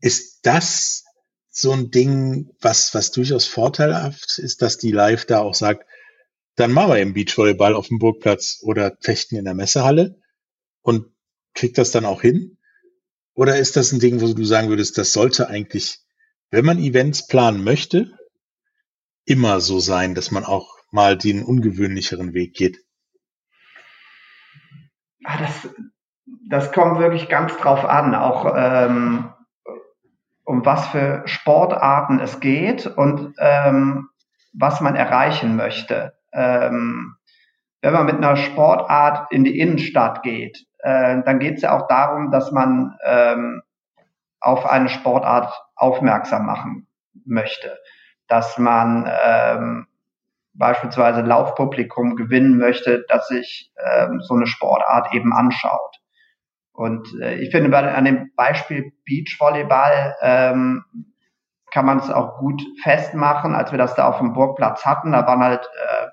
ist 0.00 0.40
das 0.42 1.04
so 1.50 1.72
ein 1.72 1.90
Ding, 1.90 2.50
was, 2.60 2.94
was 2.94 3.12
durchaus 3.12 3.46
vorteilhaft 3.46 4.38
ist, 4.38 4.60
dass 4.60 4.76
die 4.76 4.92
Live 4.92 5.24
da 5.24 5.40
auch 5.40 5.54
sagt, 5.54 5.86
dann 6.56 6.72
machen 6.72 6.90
wir 6.90 6.98
eben 6.98 7.14
Beachvolleyball 7.14 7.74
auf 7.74 7.88
dem 7.88 7.98
Burgplatz 7.98 8.60
oder 8.62 8.96
Fechten 9.00 9.36
in 9.36 9.44
der 9.44 9.54
Messehalle 9.54 10.16
und 10.82 11.06
kriegt 11.54 11.78
das 11.78 11.90
dann 11.90 12.04
auch 12.04 12.22
hin? 12.22 12.58
Oder 13.34 13.58
ist 13.58 13.76
das 13.76 13.92
ein 13.92 14.00
Ding, 14.00 14.20
wo 14.20 14.32
du 14.32 14.44
sagen 14.44 14.68
würdest, 14.68 14.96
das 14.96 15.12
sollte 15.12 15.48
eigentlich, 15.48 15.98
wenn 16.50 16.64
man 16.64 16.78
Events 16.78 17.26
planen 17.26 17.62
möchte, 17.62 18.10
immer 19.26 19.60
so 19.60 19.78
sein, 19.78 20.14
dass 20.14 20.30
man 20.30 20.44
auch 20.44 20.78
mal 20.90 21.18
den 21.18 21.42
ungewöhnlicheren 21.42 22.32
Weg 22.32 22.54
geht? 22.54 22.78
Ah, 25.24 25.38
das, 25.38 25.68
das 26.48 26.72
kommt 26.72 26.98
wirklich 26.98 27.28
ganz 27.28 27.56
drauf 27.56 27.84
an. 27.84 28.14
Auch 28.14 28.54
ähm, 28.56 29.32
um 30.44 30.64
was 30.64 30.86
für 30.86 31.22
Sportarten 31.26 32.20
es 32.20 32.40
geht 32.40 32.86
und 32.86 33.34
ähm, 33.38 34.08
was 34.54 34.80
man 34.80 34.94
erreichen 34.94 35.56
möchte. 35.56 36.14
Ähm, 36.36 37.16
wenn 37.82 37.92
man 37.92 38.06
mit 38.06 38.16
einer 38.16 38.36
Sportart 38.36 39.32
in 39.32 39.44
die 39.44 39.58
Innenstadt 39.58 40.22
geht, 40.22 40.66
äh, 40.78 41.22
dann 41.24 41.38
geht 41.38 41.56
es 41.56 41.62
ja 41.62 41.76
auch 41.76 41.88
darum, 41.88 42.30
dass 42.30 42.52
man 42.52 42.96
ähm, 43.04 43.62
auf 44.40 44.66
eine 44.66 44.88
Sportart 44.88 45.52
aufmerksam 45.74 46.46
machen 46.46 46.86
möchte, 47.24 47.78
dass 48.28 48.58
man 48.58 49.10
ähm, 49.24 49.86
beispielsweise 50.54 51.20
Laufpublikum 51.22 52.16
gewinnen 52.16 52.56
möchte, 52.56 53.04
dass 53.08 53.28
sich 53.28 53.72
ähm, 53.84 54.20
so 54.20 54.34
eine 54.34 54.46
Sportart 54.46 55.12
eben 55.14 55.32
anschaut. 55.32 56.00
Und 56.72 57.08
äh, 57.20 57.36
ich 57.36 57.50
finde, 57.50 57.70
bei, 57.70 57.94
an 57.94 58.04
dem 58.04 58.30
Beispiel 58.36 58.92
Beachvolleyball 59.04 60.16
ähm, 60.20 60.84
kann 61.72 61.86
man 61.86 61.98
es 61.98 62.10
auch 62.10 62.38
gut 62.38 62.62
festmachen, 62.82 63.54
als 63.54 63.70
wir 63.70 63.78
das 63.78 63.94
da 63.94 64.08
auf 64.08 64.18
dem 64.18 64.32
Burgplatz 64.32 64.84
hatten. 64.84 65.12
Da 65.12 65.26
waren 65.26 65.42
halt 65.42 65.64
äh, 65.64 66.06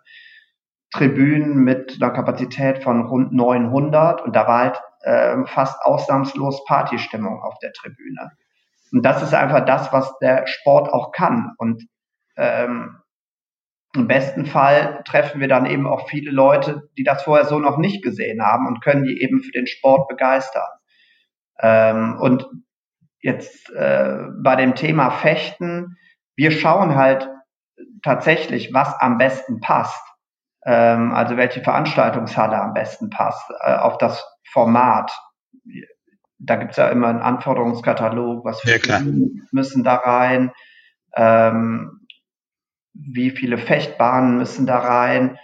Tribünen 0.94 1.56
mit 1.64 1.98
einer 2.00 2.12
Kapazität 2.12 2.84
von 2.84 3.08
rund 3.08 3.34
900 3.34 4.22
und 4.22 4.36
da 4.36 4.48
war 4.48 4.60
halt 4.60 4.82
äh, 5.02 5.46
fast 5.48 5.82
ausnahmslos 5.82 6.64
Partystimmung 6.66 7.42
auf 7.42 7.58
der 7.60 7.74
Tribüne. 7.74 8.32
Und 8.92 9.04
das 9.04 9.24
ist 9.24 9.34
einfach 9.34 9.66
das, 9.66 9.92
was 9.92 10.18
der 10.20 10.46
Sport 10.46 10.88
auch 10.94 11.12
kann. 11.12 11.56
Und 11.58 11.84
ähm, 12.38 13.00
im 13.96 14.08
besten 14.08 14.46
Fall 14.46 15.02
treffen 15.06 15.42
wir 15.42 15.48
dann 15.48 15.66
eben 15.66 15.88
auch 15.88 16.08
viele 16.08 16.32
Leute, 16.32 16.90
die 16.98 17.04
das 17.04 17.24
vorher 17.24 17.46
so 17.46 17.60
noch 17.60 17.78
nicht 17.78 18.04
gesehen 18.04 18.44
haben 18.44 18.68
und 18.68 18.82
können 18.82 19.04
die 19.04 19.22
eben 19.22 19.42
für 19.42 19.52
den 19.52 19.68
Sport 19.68 20.08
begeistern. 20.08 20.70
Ähm, 21.60 22.18
und 22.20 22.48
jetzt 23.20 23.72
äh, 23.72 24.28
bei 24.44 24.56
dem 24.56 24.76
Thema 24.76 25.10
Fechten, 25.10 25.98
wir 26.36 26.52
schauen 26.52 26.96
halt 26.96 27.30
tatsächlich, 28.04 28.74
was 28.74 28.94
am 29.00 29.18
besten 29.18 29.60
passt. 29.60 30.04
Ähm, 30.66 31.12
also 31.14 31.38
welche 31.38 31.62
Veranstaltungshalle 31.62 32.60
am 32.62 32.74
besten 32.74 33.10
passt, 33.10 33.50
äh, 33.62 33.76
auf 33.76 33.98
das 33.98 34.26
Format. 34.52 35.12
Da 36.40 36.56
gibt's 36.56 36.78
ja 36.78 36.90
immer 36.90 37.08
einen 37.08 37.22
Anforderungskatalog, 37.22 38.46
was 38.46 38.62
für 38.62 38.78
ja, 38.78 39.02
müssen 39.52 39.84
da 39.84 39.96
rein. 39.96 40.52
Ähm, 41.16 42.04
wie 42.94 43.32
viele 43.32 43.58
Fechtbahnen 43.58 44.38
müssen 44.38 44.66
da 44.66 44.80
rein. 44.80 45.38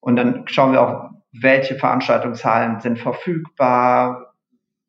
Und 0.00 0.16
dann 0.16 0.46
schauen 0.46 0.72
wir 0.72 0.80
auch, 0.82 1.10
welche 1.32 1.76
Veranstaltungshallen 1.76 2.80
sind 2.80 2.98
verfügbar, 2.98 4.34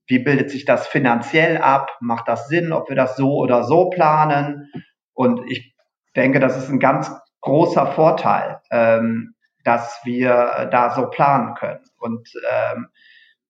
wie 0.07 0.19
bildet 0.19 0.50
sich 0.50 0.63
das 0.63 0.88
finanziell 0.88 1.57
ab, 1.57 1.98
macht 2.00 2.27
das 2.27 2.48
Sinn, 2.48 2.72
ob 2.72 2.88
wir 2.88 2.96
das 2.96 3.17
so 3.17 3.36
oder 3.36 3.63
so 3.63 3.89
planen. 3.89 4.72
Und 5.13 5.41
ich 5.50 5.75
denke, 6.15 6.39
das 6.39 6.57
ist 6.57 6.69
ein 6.69 6.79
ganz 6.79 7.12
großer 7.41 7.88
Vorteil, 7.88 8.62
ähm, 8.72 9.34
dass 9.67 10.00
wir 10.05 10.69
da 10.71 10.91
so 10.91 11.09
planen 11.09 11.53
können. 11.55 11.83
Und 11.97 12.29
ähm, 12.50 12.88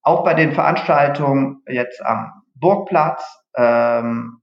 auch 0.02 0.24
bei 0.24 0.34
den 0.34 0.50
Veranstaltungen 0.50 1.62
jetzt 1.68 2.04
am 2.04 2.42
Burgplatz 2.56 3.24
ähm, 3.56 4.40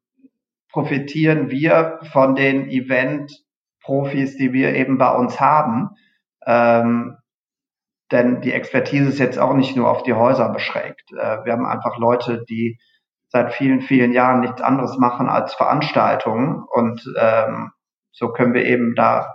profitieren 0.71 1.49
wir 1.49 1.99
von 2.13 2.33
den 2.35 2.69
Event 2.69 3.43
Profis, 3.81 4.37
die 4.37 4.53
wir 4.53 4.73
eben 4.73 4.97
bei 4.97 5.13
uns 5.13 5.41
haben. 5.41 5.89
Ähm, 6.45 7.17
denn 8.09 8.39
die 8.39 8.53
Expertise 8.53 9.09
ist 9.09 9.19
jetzt 9.19 9.37
auch 9.37 9.53
nicht 9.53 9.75
nur 9.75 9.89
auf 9.89 10.03
die 10.03 10.13
Häuser 10.13 10.47
beschränkt. 10.47 11.11
Äh, 11.11 11.43
wir 11.43 11.51
haben 11.51 11.65
einfach 11.65 11.97
Leute, 11.97 12.45
die 12.47 12.79
seit 13.27 13.51
vielen, 13.53 13.81
vielen 13.81 14.13
Jahren 14.13 14.39
nichts 14.39 14.61
anderes 14.61 14.97
machen 14.97 15.27
als 15.27 15.53
Veranstaltungen. 15.55 16.63
Und 16.71 17.03
ähm, 17.19 17.71
so 18.13 18.31
können 18.31 18.53
wir 18.53 18.63
eben 18.63 18.95
da 18.95 19.34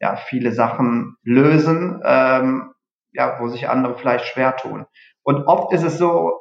ja 0.00 0.16
viele 0.16 0.52
Sachen 0.52 1.16
lösen, 1.22 2.00
ähm, 2.04 2.72
ja, 3.12 3.38
wo 3.40 3.48
sich 3.48 3.68
andere 3.68 3.96
vielleicht 3.96 4.26
schwer 4.26 4.56
tun. 4.56 4.86
Und 5.22 5.46
oft 5.46 5.72
ist 5.72 5.82
es 5.82 5.98
so, 5.98 6.32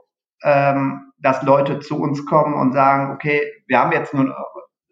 ähm, 0.44 1.12
dass 1.18 1.44
Leute 1.44 1.80
zu 1.80 2.00
uns 2.00 2.26
kommen 2.26 2.54
und 2.54 2.74
sagen, 2.74 3.12
okay, 3.14 3.42
wir 3.68 3.80
haben 3.80 3.92
jetzt 3.92 4.14
nun 4.14 4.34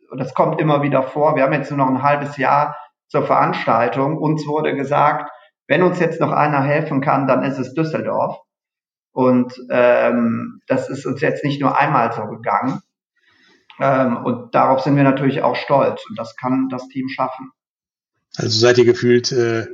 und 0.09 0.19
das 0.19 0.33
kommt 0.33 0.61
immer 0.61 0.81
wieder 0.83 1.03
vor, 1.03 1.35
wir 1.35 1.43
haben 1.43 1.53
jetzt 1.53 1.69
nur 1.69 1.77
noch 1.77 1.89
ein 1.89 2.03
halbes 2.03 2.37
Jahr 2.37 2.77
zur 3.07 3.25
Veranstaltung. 3.25 4.17
Uns 4.17 4.47
wurde 4.47 4.75
gesagt, 4.75 5.29
wenn 5.67 5.83
uns 5.83 5.99
jetzt 5.99 6.21
noch 6.21 6.31
einer 6.31 6.61
helfen 6.61 7.01
kann, 7.01 7.27
dann 7.27 7.43
ist 7.43 7.57
es 7.57 7.73
Düsseldorf. 7.73 8.39
Und 9.11 9.53
ähm, 9.69 10.61
das 10.67 10.89
ist 10.89 11.05
uns 11.05 11.21
jetzt 11.21 11.43
nicht 11.43 11.61
nur 11.61 11.77
einmal 11.77 12.11
so 12.13 12.25
gegangen. 12.25 12.81
Ähm, 13.79 14.17
und 14.23 14.55
darauf 14.55 14.81
sind 14.81 14.95
wir 14.95 15.03
natürlich 15.03 15.41
auch 15.41 15.55
stolz. 15.55 16.03
Und 16.09 16.17
das 16.17 16.35
kann 16.35 16.69
das 16.69 16.87
Team 16.87 17.09
schaffen. 17.09 17.51
Also 18.35 18.59
seid 18.59 18.77
ihr 18.77 18.85
gefühlt 18.85 19.31
äh, 19.31 19.67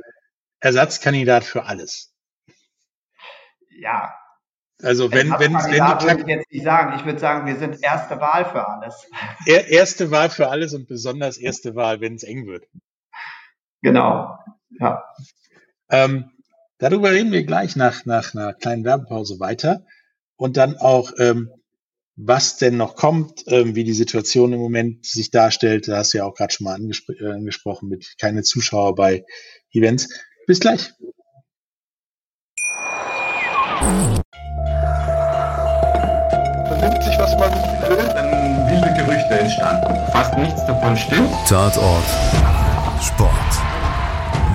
Ersatzkandidat 0.60 1.44
für 1.44 1.64
alles. 1.64 2.14
Ja, 3.68 4.14
also 4.82 5.12
wenn, 5.12 5.30
wenn, 5.30 5.52
wenn 5.52 5.52
die 5.52 5.78
würde 5.78 6.20
ich 6.20 6.26
jetzt 6.26 6.52
nicht 6.52 6.64
sagen. 6.64 6.98
Ich 6.98 7.04
würde 7.04 7.18
sagen, 7.18 7.46
wir 7.46 7.56
sind 7.56 7.82
erste 7.82 8.20
Wahl 8.20 8.44
für 8.44 8.68
alles. 8.68 9.06
erste 9.46 10.10
Wahl 10.10 10.30
für 10.30 10.48
alles 10.48 10.74
und 10.74 10.88
besonders 10.88 11.38
erste 11.38 11.74
Wahl, 11.74 12.00
wenn 12.00 12.14
es 12.14 12.22
eng 12.22 12.46
wird. 12.46 12.66
Genau. 13.82 14.38
Ja. 14.80 15.04
Ähm, 15.90 16.30
darüber 16.78 17.12
reden 17.12 17.32
wir 17.32 17.44
gleich 17.44 17.76
nach, 17.76 18.04
nach 18.04 18.34
einer 18.34 18.52
kleinen 18.52 18.84
Werbepause 18.84 19.38
weiter. 19.38 19.86
Und 20.36 20.56
dann 20.56 20.76
auch, 20.76 21.12
ähm, 21.18 21.50
was 22.16 22.56
denn 22.58 22.76
noch 22.76 22.96
kommt, 22.96 23.44
ähm, 23.48 23.74
wie 23.74 23.84
die 23.84 23.92
Situation 23.92 24.52
im 24.52 24.60
Moment 24.60 25.04
sich 25.04 25.30
darstellt. 25.30 25.88
Da 25.88 25.98
hast 25.98 26.14
du 26.14 26.18
ja 26.18 26.24
auch 26.24 26.34
gerade 26.34 26.52
schon 26.52 26.64
mal 26.64 26.74
angespr 26.74 27.12
äh, 27.20 27.32
angesprochen 27.32 27.88
mit 27.88 28.14
keine 28.20 28.42
Zuschauer 28.42 28.94
bei 28.94 29.24
Events. 29.72 30.08
Bis 30.46 30.60
gleich. 30.60 30.92
entstanden. 39.44 40.12
Fast 40.12 40.36
nichts 40.38 40.64
davon 40.66 40.96
stimmt. 40.96 41.30
Tatort. 41.48 42.04
Sport. 43.02 43.32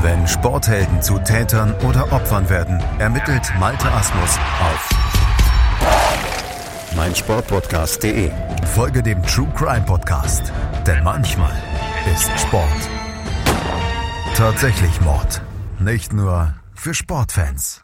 Wenn 0.01 0.27
Sporthelden 0.27 1.01
zu 1.01 1.19
Tätern 1.19 1.75
oder 1.87 2.11
Opfern 2.11 2.49
werden, 2.49 2.81
ermittelt 2.99 3.51
Malte 3.59 3.91
Asmus 3.91 4.37
auf 4.61 5.18
meinsportpodcast.de. 6.99 8.29
Folge 8.75 9.01
dem 9.01 9.23
True 9.23 9.47
Crime 9.55 9.85
Podcast, 9.85 10.51
denn 10.85 11.01
manchmal 11.01 11.55
ist 12.13 12.29
Sport 12.37 12.89
tatsächlich 14.35 14.99
Mord. 14.99 15.41
Nicht 15.79 16.11
nur 16.11 16.55
für 16.75 16.93
Sportfans. 16.93 17.83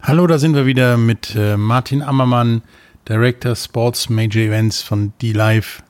Hallo, 0.00 0.28
da 0.28 0.38
sind 0.38 0.54
wir 0.54 0.66
wieder 0.66 0.96
mit 0.96 1.34
äh, 1.34 1.56
Martin 1.56 2.00
Ammermann, 2.00 2.62
Director 3.08 3.56
Sports 3.56 4.08
Major 4.08 4.42
Events 4.42 4.80
von 4.80 5.12
D-Live. 5.20 5.82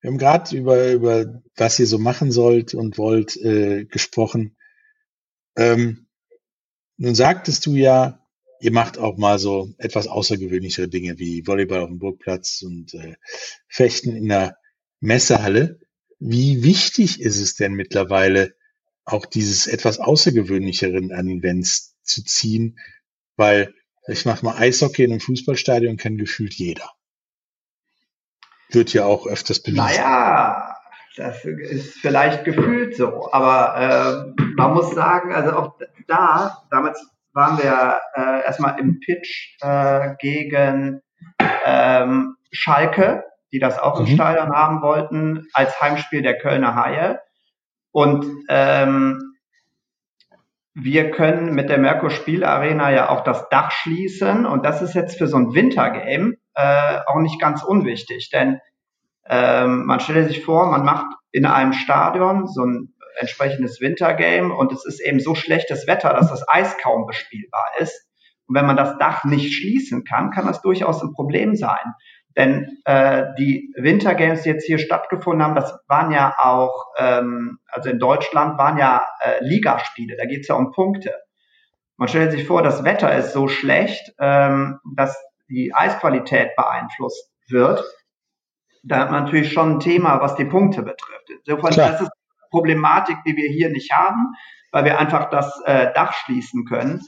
Wir 0.00 0.12
haben 0.12 0.16
gerade 0.16 0.56
über, 0.56 0.92
über 0.92 1.42
was 1.56 1.78
ihr 1.78 1.86
so 1.86 1.98
machen 1.98 2.32
sollt 2.32 2.72
und 2.72 2.96
wollt 2.96 3.36
äh, 3.36 3.84
gesprochen. 3.84 4.56
Ähm, 5.58 6.06
nun 6.96 7.14
sagtest 7.14 7.66
du 7.66 7.74
ja, 7.74 8.21
ihr 8.62 8.72
macht 8.72 8.96
auch 8.96 9.18
mal 9.18 9.38
so 9.40 9.74
etwas 9.78 10.06
außergewöhnlichere 10.06 10.88
Dinge 10.88 11.18
wie 11.18 11.46
Volleyball 11.46 11.80
auf 11.80 11.88
dem 11.88 11.98
Burgplatz 11.98 12.62
und 12.62 12.94
äh, 12.94 13.16
Fechten 13.68 14.14
in 14.14 14.28
der 14.28 14.56
Messehalle. 15.00 15.80
Wie 16.20 16.62
wichtig 16.62 17.20
ist 17.20 17.40
es 17.40 17.56
denn 17.56 17.72
mittlerweile, 17.72 18.54
auch 19.04 19.26
dieses 19.26 19.66
etwas 19.66 19.98
Außergewöhnlicheren 19.98 21.12
an 21.12 21.28
Events 21.28 21.96
zu 22.04 22.24
ziehen? 22.24 22.78
Weil 23.36 23.74
ich 24.06 24.24
mache 24.26 24.44
mal 24.44 24.56
Eishockey 24.56 25.02
in 25.02 25.10
einem 25.10 25.20
Fußballstadion, 25.20 25.96
kennt 25.96 26.20
gefühlt 26.20 26.54
jeder. 26.54 26.88
Wird 28.70 28.92
ja 28.92 29.04
auch 29.04 29.26
öfters 29.26 29.60
bewiesen. 29.60 29.84
Naja, 29.84 30.76
das 31.16 31.44
ist 31.44 31.94
vielleicht 31.94 32.44
gefühlt 32.44 32.96
so, 32.96 33.32
aber 33.32 34.34
äh, 34.36 34.42
man 34.56 34.72
muss 34.72 34.94
sagen, 34.94 35.32
also 35.32 35.50
auch 35.52 35.78
da, 36.06 36.64
damals 36.70 37.04
waren 37.32 37.58
wir 37.58 38.00
äh, 38.14 38.44
erstmal 38.44 38.78
im 38.78 39.00
Pitch 39.00 39.56
äh, 39.60 40.14
gegen 40.18 41.02
ähm, 41.64 42.36
Schalke, 42.50 43.24
die 43.52 43.58
das 43.58 43.78
auch 43.78 44.00
mhm. 44.00 44.06
im 44.06 44.14
Stadion 44.14 44.52
haben 44.52 44.82
wollten, 44.82 45.46
als 45.54 45.80
Heimspiel 45.80 46.22
der 46.22 46.38
Kölner 46.38 46.74
Haie. 46.74 47.20
Und 47.90 48.26
ähm, 48.48 49.32
wir 50.74 51.10
können 51.10 51.54
mit 51.54 51.68
der 51.68 51.78
Merkur 51.78 52.10
Spielarena 52.10 52.90
ja 52.90 53.10
auch 53.10 53.24
das 53.24 53.48
Dach 53.50 53.70
schließen 53.70 54.46
und 54.46 54.64
das 54.64 54.80
ist 54.80 54.94
jetzt 54.94 55.18
für 55.18 55.26
so 55.26 55.36
ein 55.36 55.54
Wintergame 55.54 56.36
äh, 56.54 56.98
auch 57.06 57.18
nicht 57.18 57.40
ganz 57.40 57.62
unwichtig, 57.62 58.30
denn 58.30 58.60
ähm, 59.26 59.84
man 59.84 60.00
stelle 60.00 60.24
sich 60.24 60.44
vor, 60.44 60.70
man 60.70 60.84
macht 60.84 61.06
in 61.30 61.44
einem 61.44 61.74
Stadion 61.74 62.46
so 62.46 62.64
ein 62.64 62.91
entsprechendes 63.18 63.80
Wintergame 63.80 64.54
und 64.54 64.72
es 64.72 64.84
ist 64.84 65.00
eben 65.00 65.20
so 65.20 65.34
schlechtes 65.34 65.86
Wetter, 65.86 66.12
dass 66.12 66.30
das 66.30 66.44
Eis 66.48 66.76
kaum 66.78 67.06
bespielbar 67.06 67.70
ist. 67.78 68.08
Und 68.46 68.56
wenn 68.56 68.66
man 68.66 68.76
das 68.76 68.98
Dach 68.98 69.24
nicht 69.24 69.54
schließen 69.54 70.04
kann, 70.04 70.30
kann 70.30 70.46
das 70.46 70.62
durchaus 70.62 71.02
ein 71.02 71.12
Problem 71.12 71.54
sein. 71.54 71.94
Denn 72.36 72.78
äh, 72.84 73.26
die 73.38 73.72
Wintergames, 73.76 74.42
die 74.42 74.50
jetzt 74.50 74.66
hier 74.66 74.78
stattgefunden 74.78 75.44
haben, 75.44 75.54
das 75.54 75.78
waren 75.86 76.10
ja 76.12 76.34
auch, 76.38 76.86
ähm, 76.96 77.58
also 77.68 77.90
in 77.90 77.98
Deutschland 77.98 78.58
waren 78.58 78.78
ja 78.78 79.06
äh, 79.20 79.44
Ligaspiele, 79.44 80.16
da 80.16 80.24
geht 80.24 80.40
es 80.40 80.48
ja 80.48 80.54
um 80.54 80.72
Punkte. 80.72 81.14
Man 81.96 82.08
stellt 82.08 82.32
sich 82.32 82.46
vor, 82.46 82.62
das 82.62 82.84
Wetter 82.84 83.14
ist 83.14 83.32
so 83.32 83.48
schlecht, 83.48 84.14
ähm, 84.18 84.80
dass 84.96 85.22
die 85.48 85.74
Eisqualität 85.74 86.56
beeinflusst 86.56 87.30
wird. 87.48 87.84
Da 88.82 88.98
hat 88.98 89.10
man 89.10 89.24
natürlich 89.24 89.52
schon 89.52 89.74
ein 89.76 89.80
Thema, 89.80 90.20
was 90.20 90.34
die 90.34 90.46
Punkte 90.46 90.82
betrifft. 90.82 91.30
Insofern, 91.30 91.72
Klar. 91.72 91.92
das 91.92 92.00
ist 92.02 92.10
Problematik, 92.52 93.16
die 93.26 93.36
wir 93.36 93.48
hier 93.48 93.70
nicht 93.70 93.90
haben, 93.92 94.34
weil 94.70 94.84
wir 94.84 95.00
einfach 95.00 95.30
das 95.30 95.60
äh, 95.64 95.92
Dach 95.92 96.12
schließen 96.12 96.64
können. 96.64 97.00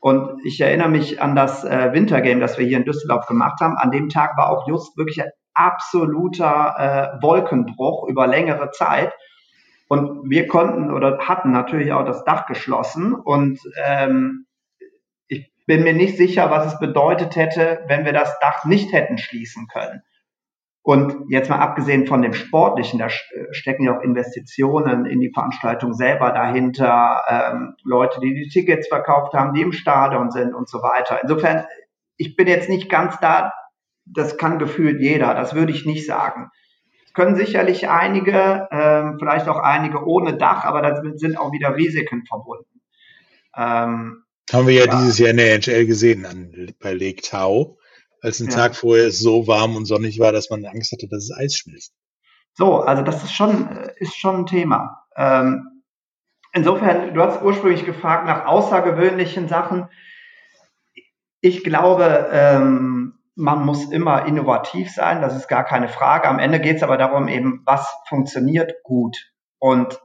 Und 0.00 0.44
ich 0.44 0.60
erinnere 0.60 0.90
mich 0.90 1.22
an 1.22 1.34
das 1.34 1.64
äh, 1.64 1.92
Wintergame, 1.92 2.40
das 2.40 2.58
wir 2.58 2.66
hier 2.66 2.76
in 2.76 2.84
Düsseldorf 2.84 3.26
gemacht 3.26 3.60
haben. 3.60 3.76
An 3.76 3.90
dem 3.90 4.08
Tag 4.10 4.36
war 4.36 4.50
auch 4.50 4.68
just 4.68 4.96
wirklich 4.96 5.22
ein 5.22 5.30
absoluter 5.54 6.74
äh, 7.18 7.22
Wolkenbruch 7.22 8.08
über 8.08 8.26
längere 8.26 8.70
Zeit. 8.70 9.12
Und 9.88 10.28
wir 10.28 10.46
konnten 10.46 10.92
oder 10.92 11.18
hatten 11.18 11.50
natürlich 11.50 11.92
auch 11.92 12.04
das 12.04 12.24
Dach 12.24 12.46
geschlossen. 12.46 13.14
Und 13.14 13.58
ähm, 13.84 14.46
ich 15.26 15.50
bin 15.66 15.82
mir 15.82 15.94
nicht 15.94 16.16
sicher, 16.16 16.50
was 16.50 16.74
es 16.74 16.78
bedeutet 16.78 17.36
hätte, 17.36 17.84
wenn 17.88 18.04
wir 18.04 18.12
das 18.12 18.38
Dach 18.40 18.64
nicht 18.64 18.92
hätten 18.92 19.18
schließen 19.18 19.66
können. 19.66 20.02
Und 20.88 21.26
jetzt 21.28 21.50
mal 21.50 21.58
abgesehen 21.58 22.06
von 22.06 22.22
dem 22.22 22.32
Sportlichen, 22.32 22.98
da 22.98 23.10
stecken 23.50 23.84
ja 23.84 23.98
auch 23.98 24.02
Investitionen 24.02 25.04
in 25.04 25.20
die 25.20 25.30
Veranstaltung 25.30 25.92
selber 25.92 26.30
dahinter, 26.30 27.24
ähm, 27.28 27.74
Leute, 27.84 28.20
die 28.20 28.32
die 28.32 28.48
Tickets 28.48 28.88
verkauft 28.88 29.34
haben, 29.34 29.52
die 29.52 29.60
im 29.60 29.72
Stadion 29.72 30.30
sind 30.30 30.54
und 30.54 30.66
so 30.66 30.78
weiter. 30.78 31.20
Insofern, 31.22 31.66
ich 32.16 32.36
bin 32.36 32.46
jetzt 32.46 32.70
nicht 32.70 32.88
ganz 32.88 33.20
da, 33.20 33.52
das 34.06 34.38
kann 34.38 34.58
gefühlt 34.58 35.02
jeder, 35.02 35.34
das 35.34 35.54
würde 35.54 35.72
ich 35.72 35.84
nicht 35.84 36.06
sagen. 36.06 36.48
Es 37.04 37.12
können 37.12 37.36
sicherlich 37.36 37.90
einige, 37.90 38.66
ähm, 38.70 39.16
vielleicht 39.18 39.46
auch 39.46 39.58
einige 39.58 40.06
ohne 40.06 40.38
Dach, 40.38 40.64
aber 40.64 40.80
da 40.80 41.02
sind 41.16 41.38
auch 41.38 41.52
wieder 41.52 41.76
Risiken 41.76 42.24
verbunden. 42.24 42.80
Ähm, 43.54 44.22
Haben 44.50 44.66
wir 44.66 44.72
ja, 44.72 44.86
ja, 44.86 44.96
dieses 44.96 45.18
Jahr 45.18 45.32
in 45.32 45.36
der 45.36 45.52
NHL 45.52 45.84
gesehen 45.84 46.24
an, 46.24 46.72
bei 46.80 46.94
Lake 46.94 47.20
Tau 47.20 47.76
als 48.22 48.40
ein 48.40 48.48
ja. 48.48 48.56
Tag 48.56 48.76
vorher 48.76 49.06
es 49.06 49.18
so 49.18 49.46
warm 49.46 49.76
und 49.76 49.84
sonnig 49.84 50.18
war, 50.18 50.32
dass 50.32 50.50
man 50.50 50.64
Angst 50.64 50.92
hatte, 50.92 51.08
dass 51.08 51.24
es 51.24 51.36
Eis 51.36 51.56
schmilzt. 51.56 51.94
So, 52.54 52.80
also 52.80 53.02
das 53.02 53.22
ist 53.22 53.32
schon, 53.32 53.68
ist 53.96 54.16
schon 54.16 54.40
ein 54.40 54.46
Thema. 54.46 55.04
Ähm, 55.16 55.82
insofern, 56.52 57.14
du 57.14 57.22
hast 57.22 57.42
ursprünglich 57.42 57.84
gefragt 57.84 58.26
nach 58.26 58.46
außergewöhnlichen 58.46 59.48
Sachen. 59.48 59.88
Ich 61.40 61.62
glaube, 61.62 62.28
ähm, 62.32 63.14
man 63.36 63.64
muss 63.64 63.90
immer 63.92 64.26
innovativ 64.26 64.90
sein, 64.90 65.22
das 65.22 65.36
ist 65.36 65.46
gar 65.46 65.64
keine 65.64 65.88
Frage. 65.88 66.26
Am 66.26 66.40
Ende 66.40 66.58
geht 66.58 66.78
es 66.78 66.82
aber 66.82 66.96
darum, 66.96 67.28
eben, 67.28 67.62
was 67.64 67.88
funktioniert 68.08 68.82
gut. 68.82 69.16
Und 69.60 70.00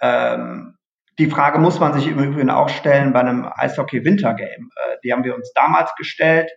ähm, 0.00 0.76
die 1.18 1.30
Frage 1.30 1.58
muss 1.58 1.80
man 1.80 1.94
sich 1.94 2.08
im 2.08 2.18
Übrigen 2.18 2.50
auch 2.50 2.68
stellen 2.68 3.12
bei 3.12 3.20
einem 3.20 3.46
Eishockey-Wintergame. 3.50 4.68
Äh, 4.76 4.96
die 5.02 5.12
haben 5.12 5.24
wir 5.24 5.34
uns 5.34 5.52
damals 5.54 5.94
gestellt. 5.94 6.50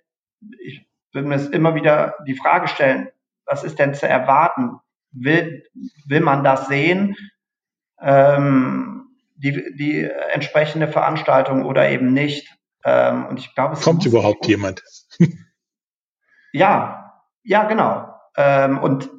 Ich 0.59 0.86
würden 1.17 1.31
wir 1.31 1.37
uns 1.37 1.47
immer 1.47 1.73
wieder 1.73 2.15
die 2.27 2.35
Frage 2.35 2.67
stellen, 2.67 3.09
was 3.45 3.63
ist 3.63 3.79
denn 3.79 3.95
zu 3.95 4.07
erwarten? 4.07 4.79
Will, 5.11 5.63
will 6.05 6.21
man 6.21 6.43
das 6.43 6.67
sehen? 6.67 7.15
Ähm, 7.99 9.07
die, 9.35 9.75
die 9.75 10.03
entsprechende 10.31 10.87
Veranstaltung 10.87 11.65
oder 11.65 11.89
eben 11.89 12.13
nicht? 12.13 12.55
Ähm, 12.85 13.25
und 13.25 13.39
ich 13.39 13.55
glaube, 13.55 13.73
es 13.73 13.81
kommt 13.81 14.05
überhaupt 14.05 14.41
gut. 14.41 14.47
jemand. 14.47 14.83
ja, 16.53 17.19
ja, 17.43 17.63
genau. 17.63 18.13
Ähm, 18.35 18.77
und 18.77 19.09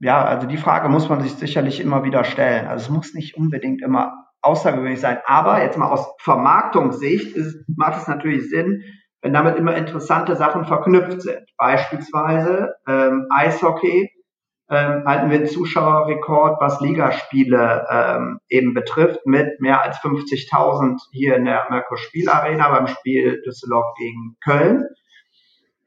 ja, 0.00 0.24
also 0.24 0.48
die 0.48 0.56
Frage 0.56 0.88
muss 0.88 1.08
man 1.08 1.22
sich 1.22 1.34
sicherlich 1.34 1.78
immer 1.78 2.02
wieder 2.02 2.24
stellen. 2.24 2.66
Also 2.66 2.86
es 2.86 2.90
muss 2.90 3.14
nicht 3.14 3.36
unbedingt 3.36 3.80
immer 3.80 4.24
außergewöhnlich 4.42 5.00
sein. 5.00 5.18
Aber 5.24 5.62
jetzt 5.62 5.78
mal 5.78 5.88
aus 5.88 6.04
Vermarktungssicht 6.18 7.36
ist, 7.36 7.64
macht 7.68 8.02
es 8.02 8.08
natürlich 8.08 8.50
Sinn, 8.50 8.82
wenn 9.24 9.32
damit 9.32 9.56
immer 9.56 9.74
interessante 9.74 10.36
Sachen 10.36 10.66
verknüpft 10.66 11.22
sind. 11.22 11.48
Beispielsweise 11.56 12.74
ähm, 12.86 13.26
Eishockey 13.30 14.12
ähm, 14.68 15.04
halten 15.06 15.30
wir 15.30 15.38
einen 15.38 15.46
Zuschauerrekord, 15.46 16.60
was 16.60 16.82
Ligaspiele 16.82 17.86
ähm, 17.90 18.38
eben 18.50 18.74
betrifft, 18.74 19.24
mit 19.24 19.62
mehr 19.62 19.82
als 19.82 19.96
50.000 20.00 20.98
hier 21.10 21.36
in 21.36 21.46
der 21.46 21.66
Merkur 21.70 21.96
Spielarena 21.96 22.68
beim 22.68 22.86
Spiel 22.86 23.40
Düsseldorf 23.46 23.94
gegen 23.96 24.36
Köln. 24.44 24.84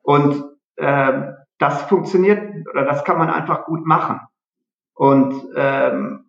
Und 0.01 0.43
ähm, 0.77 1.35
das 1.59 1.83
funktioniert 1.83 2.41
oder 2.71 2.85
das 2.85 3.03
kann 3.03 3.19
man 3.19 3.29
einfach 3.29 3.65
gut 3.65 3.85
machen. 3.85 4.19
Und 4.95 5.35
ähm, 5.55 6.25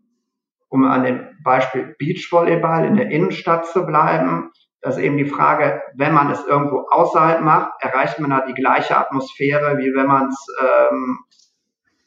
um 0.69 0.85
an 0.85 1.05
dem 1.05 1.27
Beispiel 1.43 1.97
Beachvolleyball 1.99 2.85
in 2.85 2.97
der 2.97 3.11
Innenstadt 3.11 3.65
zu 3.65 3.87
bleiben, 3.87 4.51
das 4.81 4.97
ist 4.97 5.03
eben 5.03 5.17
die 5.17 5.27
Frage, 5.27 5.83
wenn 5.95 6.15
man 6.15 6.31
es 6.31 6.45
irgendwo 6.45 6.87
außerhalb 6.89 7.41
macht, 7.41 7.73
erreicht 7.81 8.21
man 8.21 8.31
da 8.31 8.47
die 8.47 8.55
gleiche 8.55 8.97
Atmosphäre, 8.97 9.79
wie 9.79 9.93
wenn 9.95 10.07
man 10.07 10.29
es 10.29 10.47
ähm, 10.61 11.19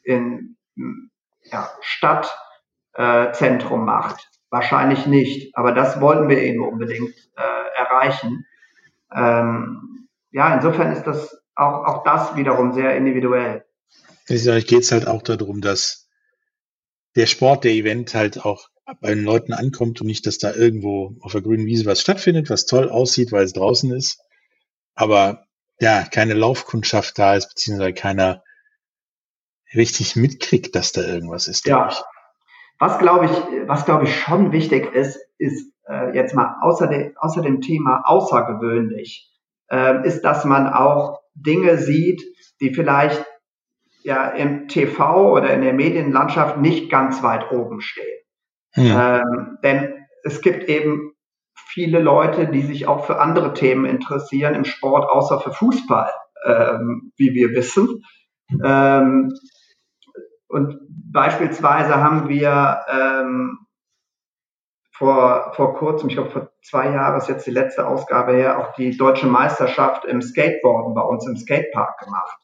in 0.02 0.56
ja, 1.44 1.70
Stadtzentrum 1.80 3.82
äh, 3.82 3.84
macht. 3.84 4.28
Wahrscheinlich 4.50 5.06
nicht, 5.06 5.56
aber 5.56 5.72
das 5.72 6.00
wollten 6.00 6.28
wir 6.28 6.38
eben 6.38 6.62
unbedingt 6.62 7.14
äh, 7.36 7.78
erreichen. 7.78 8.46
Ähm, 9.14 10.08
ja, 10.30 10.54
insofern 10.54 10.92
ist 10.92 11.04
das 11.04 11.42
auch, 11.54 11.84
auch 11.84 12.04
das 12.04 12.36
wiederum 12.36 12.72
sehr 12.72 12.96
individuell. 12.96 13.64
Vielleicht 14.24 14.68
geht 14.68 14.82
es 14.82 14.92
halt 14.92 15.06
auch 15.06 15.22
darum, 15.22 15.60
dass 15.60 16.08
der 17.16 17.26
Sport, 17.26 17.64
der 17.64 17.72
Event 17.72 18.14
halt 18.14 18.44
auch 18.44 18.68
bei 19.00 19.14
den 19.14 19.24
Leuten 19.24 19.52
ankommt 19.52 20.00
und 20.00 20.06
nicht, 20.06 20.26
dass 20.26 20.38
da 20.38 20.52
irgendwo 20.52 21.16
auf 21.20 21.32
der 21.32 21.42
grünen 21.42 21.66
Wiese 21.66 21.86
was 21.86 22.00
stattfindet, 22.00 22.50
was 22.50 22.66
toll 22.66 22.88
aussieht, 22.88 23.32
weil 23.32 23.44
es 23.44 23.52
draußen 23.52 23.92
ist, 23.92 24.20
aber 24.94 25.46
ja, 25.80 26.04
keine 26.04 26.34
Laufkundschaft 26.34 27.18
da 27.18 27.34
ist, 27.34 27.48
beziehungsweise 27.48 27.94
keiner 27.94 28.42
richtig 29.74 30.16
mitkriegt, 30.16 30.74
dass 30.74 30.92
da 30.92 31.02
irgendwas 31.02 31.48
ist. 31.48 31.66
Ja. 31.66 31.88
Ich. 31.88 32.02
Was 32.78 32.98
glaube 32.98 33.26
ich, 33.26 33.32
was 33.68 33.84
glaube 33.84 34.04
ich 34.04 34.16
schon 34.16 34.50
wichtig 34.50 34.92
ist, 34.92 35.18
ist 35.38 35.72
äh, 35.88 36.14
jetzt 36.14 36.34
mal 36.34 36.56
außer, 36.62 36.88
de, 36.88 37.14
außer 37.16 37.42
dem 37.42 37.60
Thema 37.60 38.02
außergewöhnlich, 38.04 39.30
äh, 39.70 40.06
ist, 40.06 40.22
dass 40.22 40.44
man 40.44 40.66
auch 40.66 41.20
Dinge 41.34 41.78
sieht, 41.78 42.22
die 42.60 42.74
vielleicht 42.74 43.24
ja 44.02 44.28
im 44.30 44.66
TV 44.66 45.32
oder 45.32 45.54
in 45.54 45.62
der 45.62 45.72
Medienlandschaft 45.72 46.58
nicht 46.58 46.90
ganz 46.90 47.22
weit 47.22 47.52
oben 47.52 47.80
stehen. 47.80 48.21
Hm. 48.74 48.86
Ähm, 48.86 49.58
denn 49.62 50.06
es 50.24 50.40
gibt 50.40 50.64
eben 50.68 51.12
viele 51.54 52.00
Leute, 52.00 52.46
die 52.48 52.62
sich 52.62 52.86
auch 52.86 53.06
für 53.06 53.20
andere 53.20 53.54
Themen 53.54 53.84
interessieren 53.84 54.54
im 54.54 54.64
Sport, 54.64 55.08
außer 55.08 55.40
für 55.40 55.52
Fußball, 55.52 56.10
ähm, 56.46 57.12
wie 57.16 57.34
wir 57.34 57.50
wissen. 57.50 58.04
Ähm, 58.64 59.32
und 60.48 60.78
beispielsweise 60.88 61.96
haben 61.96 62.28
wir 62.28 62.80
ähm, 62.88 63.58
vor, 64.92 65.52
vor 65.54 65.74
kurzem, 65.74 66.08
ich 66.08 66.14
glaube 66.14 66.30
vor 66.30 66.50
zwei 66.62 66.90
Jahren 66.90 67.16
ist 67.16 67.28
jetzt 67.28 67.46
die 67.46 67.50
letzte 67.50 67.86
Ausgabe 67.86 68.32
her, 68.34 68.58
auch 68.58 68.74
die 68.74 68.96
deutsche 68.96 69.26
Meisterschaft 69.26 70.04
im 70.04 70.20
Skateboarden 70.20 70.94
bei 70.94 71.02
uns 71.02 71.26
im 71.26 71.36
Skatepark 71.36 71.98
gemacht. 71.98 72.38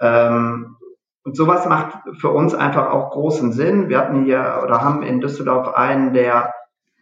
Ähm, 0.00 0.76
und 1.24 1.36
sowas 1.36 1.66
macht 1.66 1.96
für 2.20 2.30
uns 2.30 2.54
einfach 2.54 2.90
auch 2.90 3.10
großen 3.10 3.52
Sinn. 3.52 3.88
Wir 3.88 3.98
hatten 3.98 4.24
hier 4.24 4.60
oder 4.62 4.82
haben 4.82 5.02
in 5.02 5.20
Düsseldorf 5.20 5.74
einen 5.74 6.12
der 6.12 6.52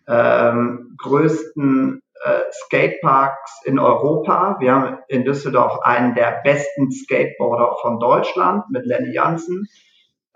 ähm, 0.06 0.96
größten 0.98 2.00
äh, 2.24 2.52
Skateparks 2.52 3.62
in 3.64 3.80
Europa. 3.80 4.56
Wir 4.60 4.74
haben 4.74 4.98
in 5.08 5.24
Düsseldorf 5.24 5.80
einen 5.82 6.14
der 6.14 6.40
besten 6.44 6.92
Skateboarder 6.92 7.76
von 7.82 7.98
Deutschland 7.98 8.64
mit 8.70 8.86
Lenny 8.86 9.12
Jansen. 9.12 9.66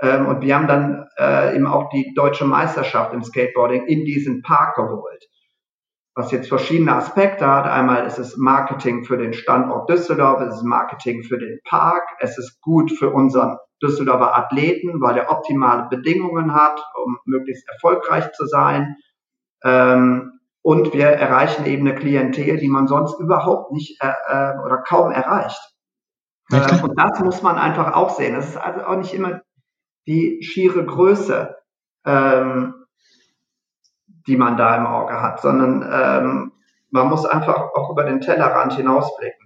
Ähm, 0.01 0.27
und 0.27 0.41
wir 0.43 0.57
haben 0.57 0.67
dann 0.67 1.07
äh, 1.17 1.55
eben 1.55 1.69
auch 1.69 1.89
die 1.91 2.13
deutsche 2.15 2.45
Meisterschaft 2.45 3.15
im 3.15 3.23
Skateboarding 3.23 3.87
in 3.87 4.05
diesen 4.05 4.43
Park 4.43 4.75
geholt 4.75 5.27
was 6.17 6.31
jetzt 6.31 6.49
verschiedene 6.49 6.95
Aspekte 6.95 7.47
hat. 7.47 7.67
Einmal 7.67 8.07
ist 8.07 8.19
es 8.19 8.39
Marketing 8.39 9.05
für 9.05 9.19
den 9.19 9.35
Standort 9.35 9.91
Düsseldorf, 9.91 10.41
es 10.41 10.57
ist 10.57 10.65
Marketing 10.65 11.23
für 11.23 11.39
den 11.39 11.61
Park, 11.69 12.05
es 12.21 12.39
ist 12.39 12.59
gut 12.63 12.91
für 12.91 13.11
unseren 13.11 13.59
Düsseldorfer 13.83 14.37
Athleten, 14.37 15.01
weil 15.01 15.19
er 15.19 15.31
optimale 15.31 15.89
Bedingungen 15.89 16.55
hat, 16.55 16.81
um 17.05 17.19
möglichst 17.25 17.69
erfolgreich 17.69 18.33
zu 18.33 18.47
sein. 18.47 18.97
Ähm, 19.65 20.41
und 20.63 20.93
wir 20.95 21.07
erreichen 21.07 21.67
eben 21.67 21.87
eine 21.87 21.97
Klientel, 21.97 22.57
die 22.57 22.69
man 22.69 22.89
sonst 22.89 23.21
überhaupt 23.21 23.73
nicht 23.73 24.03
äh, 24.03 24.09
äh 24.09 24.59
oder 24.65 24.79
kaum 24.79 25.13
erreicht. 25.13 25.61
Äh, 26.51 26.83
und 26.83 26.99
das 26.99 27.21
muss 27.21 27.43
man 27.43 27.57
einfach 27.57 27.95
auch 27.95 28.11
sehen. 28.11 28.35
Das 28.35 28.49
ist 28.49 28.57
also 28.57 28.85
auch 28.85 28.97
nicht 28.97 29.15
immer 29.15 29.43
die 30.07 30.43
schiere 30.43 30.85
Größe. 30.85 31.57
Ähm, 32.05 32.87
die 34.27 34.37
man 34.37 34.57
da 34.57 34.77
im 34.77 34.87
Auge 34.87 35.21
hat, 35.21 35.41
sondern 35.41 35.83
ähm, 35.83 36.53
man 36.91 37.09
muss 37.09 37.27
einfach 37.27 37.73
auch 37.75 37.91
über 37.91 38.05
den 38.05 38.21
Tellerrand 38.21 38.75
hinausblicken. 38.75 39.46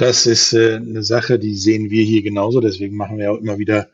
Das 0.00 0.24
ist 0.24 0.54
äh, 0.54 0.76
eine 0.76 1.02
Sache, 1.02 1.38
die 1.38 1.54
sehen 1.54 1.90
wir 1.90 2.02
hier 2.02 2.22
genauso. 2.22 2.62
Deswegen 2.62 2.96
machen 2.96 3.18
wir 3.18 3.32
auch 3.32 3.36
immer 3.36 3.58
wieder 3.58 3.90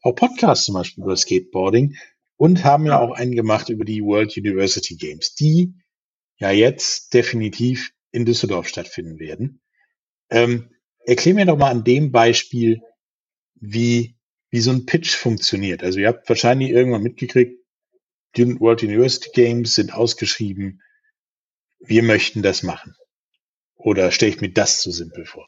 auch 0.00 0.14
Podcasts 0.14 0.64
zum 0.64 0.74
Beispiel 0.74 1.04
über 1.04 1.14
Skateboarding 1.14 1.98
und 2.38 2.64
haben 2.64 2.86
ja 2.86 2.98
auch 2.98 3.10
einen 3.10 3.36
gemacht 3.36 3.68
über 3.68 3.84
die 3.84 4.02
World 4.02 4.34
University 4.38 4.96
Games, 4.96 5.34
die 5.34 5.74
ja 6.38 6.50
jetzt 6.50 7.12
definitiv 7.12 7.92
in 8.10 8.24
Düsseldorf 8.24 8.68
stattfinden 8.68 9.18
werden. 9.18 9.60
Ähm, 10.30 10.70
erklär 11.04 11.34
mir 11.34 11.44
doch 11.44 11.58
mal 11.58 11.70
an 11.70 11.84
dem 11.84 12.10
Beispiel, 12.10 12.80
wie, 13.56 14.16
wie 14.48 14.60
so 14.60 14.70
ein 14.70 14.86
Pitch 14.86 15.14
funktioniert. 15.14 15.82
Also 15.82 15.98
ihr 15.98 16.08
habt 16.08 16.26
wahrscheinlich 16.26 16.70
irgendwann 16.70 17.02
mitgekriegt, 17.02 17.62
die 18.34 18.58
World 18.60 18.82
University 18.82 19.28
Games 19.34 19.74
sind 19.74 19.92
ausgeschrieben. 19.92 20.80
Wir 21.80 22.02
möchten 22.02 22.40
das 22.40 22.62
machen. 22.62 22.96
Oder 23.82 24.10
stelle 24.10 24.32
ich 24.32 24.40
mir 24.40 24.52
das 24.52 24.80
zu 24.80 24.90
simpel 24.90 25.24
vor? 25.24 25.46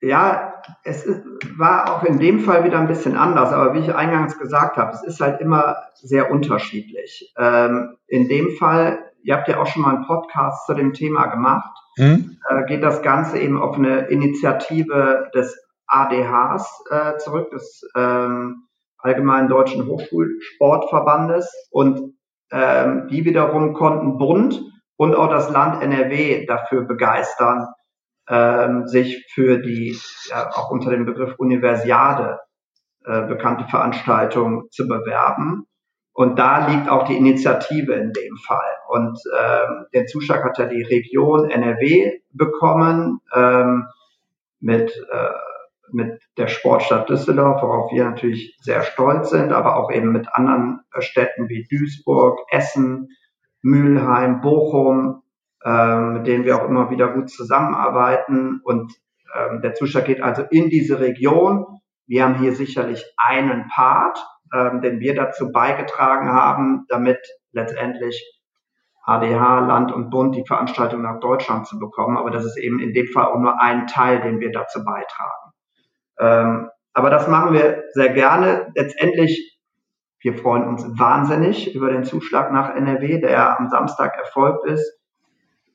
Ja, 0.00 0.62
es 0.82 1.04
ist, 1.04 1.22
war 1.56 1.94
auch 1.94 2.02
in 2.04 2.18
dem 2.18 2.40
Fall 2.40 2.64
wieder 2.64 2.78
ein 2.78 2.88
bisschen 2.88 3.16
anders, 3.16 3.52
aber 3.52 3.72
wie 3.72 3.78
ich 3.78 3.94
eingangs 3.94 4.38
gesagt 4.38 4.76
habe, 4.76 4.92
es 4.92 5.02
ist 5.02 5.20
halt 5.20 5.40
immer 5.40 5.76
sehr 5.94 6.30
unterschiedlich. 6.30 7.32
Ähm, 7.38 7.96
in 8.06 8.28
dem 8.28 8.50
Fall, 8.50 8.98
ihr 9.22 9.34
habt 9.34 9.48
ja 9.48 9.60
auch 9.60 9.66
schon 9.66 9.80
mal 9.82 9.94
einen 9.94 10.06
Podcast 10.06 10.66
zu 10.66 10.74
dem 10.74 10.92
Thema 10.92 11.26
gemacht, 11.26 11.78
hm? 11.96 12.36
äh, 12.48 12.64
geht 12.66 12.82
das 12.82 13.00
Ganze 13.00 13.38
eben 13.38 13.60
auf 13.60 13.76
eine 13.76 14.08
Initiative 14.08 15.30
des 15.34 15.58
ADHs 15.86 16.84
äh, 16.90 17.16
zurück, 17.16 17.50
des 17.50 17.88
ähm, 17.96 18.66
Allgemeinen 18.98 19.48
Deutschen 19.48 19.86
Hochschulsportverbandes 19.86 21.50
und 21.70 22.14
ähm, 22.50 23.08
die 23.10 23.24
wiederum 23.24 23.72
konnten 23.72 24.18
Bund 24.18 24.62
und 24.96 25.14
auch 25.14 25.28
das 25.28 25.50
Land 25.50 25.82
NRW 25.82 26.46
dafür 26.46 26.82
begeistern, 26.82 27.66
ähm, 28.28 28.86
sich 28.86 29.26
für 29.32 29.58
die 29.58 29.96
ja, 30.28 30.50
auch 30.50 30.70
unter 30.70 30.90
dem 30.90 31.04
Begriff 31.04 31.34
Universiade 31.38 32.38
äh, 33.04 33.22
bekannte 33.22 33.64
Veranstaltung 33.68 34.70
zu 34.70 34.88
bewerben. 34.88 35.66
Und 36.12 36.38
da 36.38 36.68
liegt 36.68 36.88
auch 36.88 37.06
die 37.06 37.16
Initiative 37.16 37.92
in 37.94 38.12
dem 38.12 38.36
Fall. 38.46 38.76
Und 38.88 39.18
ähm, 39.36 39.86
den 39.92 40.06
Zuschlag 40.06 40.44
hat 40.44 40.58
ja 40.58 40.66
die 40.66 40.82
Region 40.82 41.50
NRW 41.50 42.20
bekommen 42.30 43.20
ähm, 43.34 43.86
mit 44.60 44.96
äh, 45.10 45.30
mit 45.94 46.20
der 46.36 46.48
Sportstadt 46.48 47.08
Düsseldorf, 47.08 47.62
worauf 47.62 47.92
wir 47.92 48.04
natürlich 48.04 48.56
sehr 48.60 48.82
stolz 48.82 49.30
sind, 49.30 49.52
aber 49.52 49.76
auch 49.76 49.92
eben 49.92 50.12
mit 50.12 50.26
anderen 50.32 50.80
äh, 50.92 51.00
Städten 51.02 51.48
wie 51.48 51.66
Duisburg, 51.70 52.40
Essen, 52.50 53.08
Mülheim, 53.64 54.42
Bochum, 54.42 55.22
ähm, 55.64 56.12
mit 56.12 56.26
denen 56.26 56.44
wir 56.44 56.56
auch 56.56 56.68
immer 56.68 56.90
wieder 56.90 57.08
gut 57.08 57.30
zusammenarbeiten. 57.30 58.60
Und 58.62 58.92
ähm, 59.34 59.62
der 59.62 59.74
Zuschlag 59.74 60.04
geht 60.04 60.22
also 60.22 60.42
in 60.50 60.68
diese 60.68 61.00
Region. 61.00 61.80
Wir 62.06 62.24
haben 62.24 62.34
hier 62.34 62.54
sicherlich 62.54 63.02
einen 63.16 63.66
Part, 63.68 64.18
ähm, 64.52 64.82
den 64.82 65.00
wir 65.00 65.14
dazu 65.14 65.50
beigetragen 65.50 66.30
haben, 66.30 66.84
damit 66.88 67.18
letztendlich 67.52 68.22
ADH, 69.06 69.60
Land 69.60 69.92
und 69.92 70.10
Bund 70.10 70.36
die 70.36 70.44
Veranstaltung 70.46 71.00
nach 71.00 71.20
Deutschland 71.20 71.66
zu 71.66 71.78
bekommen. 71.78 72.18
Aber 72.18 72.30
das 72.30 72.44
ist 72.44 72.58
eben 72.58 72.80
in 72.80 72.92
dem 72.92 73.06
Fall 73.06 73.26
auch 73.26 73.38
nur 73.38 73.60
ein 73.62 73.86
Teil, 73.86 74.20
den 74.20 74.40
wir 74.40 74.52
dazu 74.52 74.84
beitragen. 74.84 76.70
Aber 76.94 77.10
das 77.10 77.28
machen 77.28 77.52
wir 77.52 77.84
sehr 77.92 78.10
gerne. 78.10 78.72
Letztendlich, 78.74 79.53
wir 80.24 80.38
freuen 80.38 80.66
uns 80.66 80.86
wahnsinnig 80.98 81.74
über 81.74 81.92
den 81.92 82.04
Zuschlag 82.04 82.50
nach 82.50 82.74
NRW, 82.74 83.20
der 83.20 83.60
am 83.60 83.68
Samstag 83.68 84.16
erfolgt 84.16 84.66
ist. 84.66 84.98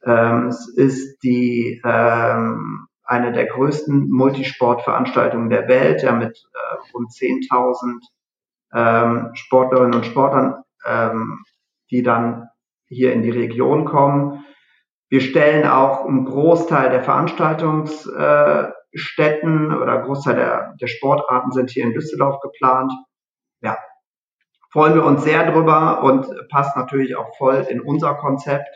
Ähm, 0.03 0.47
es 0.47 0.67
ist 0.67 1.21
die 1.21 1.79
ähm, 1.85 2.87
eine 3.03 3.31
der 3.31 3.45
größten 3.45 4.09
Multisportveranstaltungen 4.09 5.51
der 5.51 5.67
Welt, 5.67 6.01
ja 6.01 6.13
mit 6.13 6.49
äh, 6.53 6.91
rund 6.93 7.11
10.000 7.11 7.99
ähm, 8.73 9.29
Sportlerinnen 9.35 9.93
und 9.93 10.07
Sportlern, 10.07 10.63
ähm, 10.83 11.43
die 11.91 12.01
dann 12.01 12.49
hier 12.87 13.13
in 13.13 13.21
die 13.21 13.29
Region 13.29 13.85
kommen. 13.85 14.45
Wir 15.09 15.21
stellen 15.21 15.67
auch 15.67 16.07
einen 16.07 16.25
Großteil 16.25 16.89
der 16.89 17.03
Veranstaltungs 17.03 18.07
äh, 18.07 18.67
oder 19.31 20.01
Großteil 20.01 20.35
der, 20.35 20.75
der 20.81 20.87
Sportarten 20.87 21.51
sind 21.51 21.69
hier 21.69 21.83
in 21.83 21.93
Düsseldorf 21.93 22.39
geplant. 22.41 22.91
Ja, 23.61 23.77
freuen 24.71 24.95
wir 24.95 25.03
uns 25.05 25.23
sehr 25.23 25.51
drüber 25.51 26.03
und 26.03 26.27
passt 26.49 26.75
natürlich 26.75 27.15
auch 27.15 27.35
voll 27.37 27.65
in 27.69 27.81
unser 27.81 28.15
Konzept. 28.15 28.69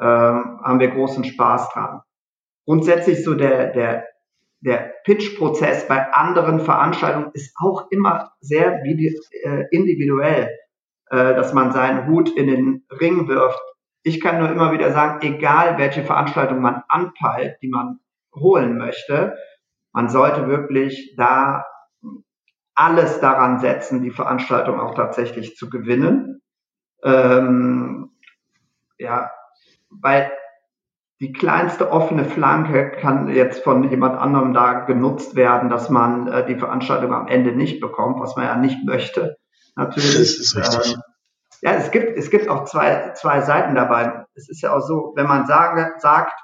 Ähm, 0.00 0.60
haben 0.62 0.80
wir 0.80 0.90
großen 0.90 1.24
Spaß 1.24 1.70
dran. 1.70 2.00
Grundsätzlich 2.66 3.22
so 3.24 3.34
der, 3.34 3.72
der, 3.72 4.06
der 4.60 4.92
Pitch-Prozess 5.04 5.86
bei 5.86 6.12
anderen 6.12 6.60
Veranstaltungen 6.60 7.30
ist 7.32 7.54
auch 7.62 7.90
immer 7.90 8.32
sehr 8.40 8.82
äh, 8.82 9.64
individuell, 9.70 10.50
äh, 11.10 11.34
dass 11.34 11.52
man 11.52 11.72
seinen 11.72 12.08
Hut 12.08 12.30
in 12.36 12.48
den 12.48 12.86
Ring 12.90 13.28
wirft. 13.28 13.60
Ich 14.02 14.20
kann 14.20 14.38
nur 14.38 14.50
immer 14.50 14.72
wieder 14.72 14.90
sagen, 14.90 15.20
egal 15.26 15.78
welche 15.78 16.02
Veranstaltung 16.02 16.60
man 16.60 16.82
anpeilt, 16.88 17.58
die 17.62 17.68
man 17.68 18.00
holen 18.34 18.76
möchte. 18.76 19.36
Man 19.92 20.08
sollte 20.08 20.48
wirklich 20.48 21.14
da 21.16 21.64
alles 22.74 23.20
daran 23.20 23.60
setzen, 23.60 24.02
die 24.02 24.10
Veranstaltung 24.10 24.80
auch 24.80 24.94
tatsächlich 24.94 25.56
zu 25.56 25.70
gewinnen. 25.70 26.42
Ähm, 27.02 28.10
ja, 28.98 29.30
weil 29.90 30.32
die 31.20 31.32
kleinste 31.32 31.90
offene 31.90 32.24
Flanke 32.24 32.90
kann 32.90 33.28
jetzt 33.28 33.62
von 33.62 33.88
jemand 33.88 34.18
anderem 34.18 34.52
da 34.52 34.80
genutzt 34.80 35.36
werden, 35.36 35.70
dass 35.70 35.88
man 35.88 36.26
äh, 36.26 36.46
die 36.46 36.56
Veranstaltung 36.56 37.14
am 37.14 37.28
Ende 37.28 37.52
nicht 37.52 37.80
bekommt, 37.80 38.20
was 38.20 38.36
man 38.36 38.46
ja 38.46 38.56
nicht 38.56 38.84
möchte. 38.84 39.36
Natürlich. 39.76 40.18
Das 40.18 40.38
ist 40.38 40.56
richtig. 40.56 40.94
Ähm, 40.94 41.02
ja, 41.62 41.72
es 41.72 41.90
gibt, 41.90 42.18
es 42.18 42.30
gibt 42.30 42.48
auch 42.48 42.64
zwei, 42.64 43.12
zwei 43.14 43.40
Seiten 43.40 43.74
dabei. 43.74 44.26
Es 44.34 44.50
ist 44.50 44.60
ja 44.60 44.74
auch 44.74 44.80
so, 44.80 45.12
wenn 45.16 45.26
man 45.26 45.46
sage, 45.46 45.94
sagt, 45.98 46.38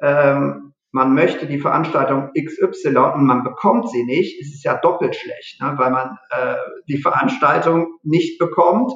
ähm, 0.00 0.61
man 0.92 1.14
möchte 1.14 1.46
die 1.46 1.58
Veranstaltung 1.58 2.30
XY 2.38 2.96
und 3.14 3.24
man 3.24 3.42
bekommt 3.42 3.90
sie 3.90 4.04
nicht, 4.04 4.38
ist 4.40 4.54
es 4.54 4.62
ja 4.62 4.76
doppelt 4.76 5.16
schlecht, 5.16 5.60
ne? 5.60 5.72
weil 5.76 5.90
man 5.90 6.18
äh, 6.30 6.56
die 6.86 6.98
Veranstaltung 6.98 7.94
nicht 8.02 8.38
bekommt 8.38 8.92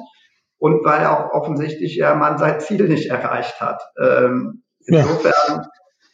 und 0.59 0.85
weil 0.85 1.05
auch 1.07 1.31
offensichtlich 1.31 1.95
ja 1.95 2.15
man 2.15 2.37
sein 2.37 2.59
Ziel 2.59 2.87
nicht 2.87 3.09
erreicht 3.09 3.59
hat. 3.59 3.81
Ähm, 3.99 4.63
insofern 4.85 5.67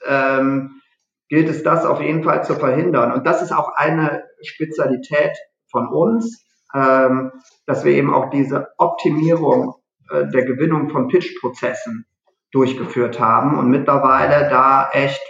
ja. 0.08 0.40
ähm, 0.40 0.82
gilt 1.28 1.50
es 1.50 1.64
das 1.64 1.86
auf 1.86 2.02
jeden 2.02 2.24
Fall 2.24 2.44
zu 2.46 2.56
verhindern. 2.56 3.12
Und 3.12 3.28
das 3.28 3.42
ist 3.42 3.52
auch 3.52 3.74
eine 3.76 4.24
Spezialität 4.42 5.38
von 5.70 5.88
uns, 5.90 6.46
ähm, 6.74 7.32
dass 7.66 7.84
wir 7.84 7.92
eben 7.92 8.14
auch 8.14 8.30
diese 8.30 8.70
Optimierung 8.78 9.76
äh, 10.10 10.28
der 10.28 10.46
Gewinnung 10.46 10.90
von 10.90 11.10
Pitch-Prozessen 11.10 12.06
durchgeführt 12.52 13.20
haben 13.20 13.58
und 13.58 13.70
mittlerweile 13.70 14.50
da 14.50 14.90
echt 14.92 15.22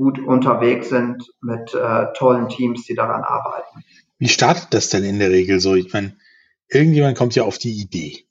gut 0.00 0.18
unterwegs 0.18 0.88
sind 0.88 1.30
mit 1.42 1.74
äh, 1.74 2.06
tollen 2.16 2.48
Teams, 2.48 2.86
die 2.86 2.94
daran 2.94 3.22
arbeiten. 3.22 3.84
Wie 4.18 4.28
startet 4.28 4.68
das 4.70 4.88
denn 4.88 5.04
in 5.04 5.18
der 5.18 5.30
Regel 5.30 5.60
so? 5.60 5.74
Ich 5.74 5.92
meine, 5.92 6.16
irgendjemand 6.68 7.18
kommt 7.18 7.34
ja 7.34 7.42
auf 7.42 7.58
die 7.58 7.78
Idee. 7.78 8.24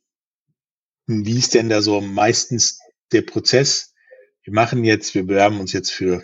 Wie 1.06 1.38
ist 1.38 1.54
denn 1.54 1.70
da 1.70 1.84
so 1.84 2.02
meistens 2.02 2.80
der 3.12 3.22
Prozess? 3.22 3.94
Wir 4.42 4.54
machen 4.54 4.84
jetzt, 4.84 5.14
wir 5.14 5.26
bewerben 5.26 5.60
uns 5.60 5.72
jetzt 5.72 5.92
für 5.92 6.24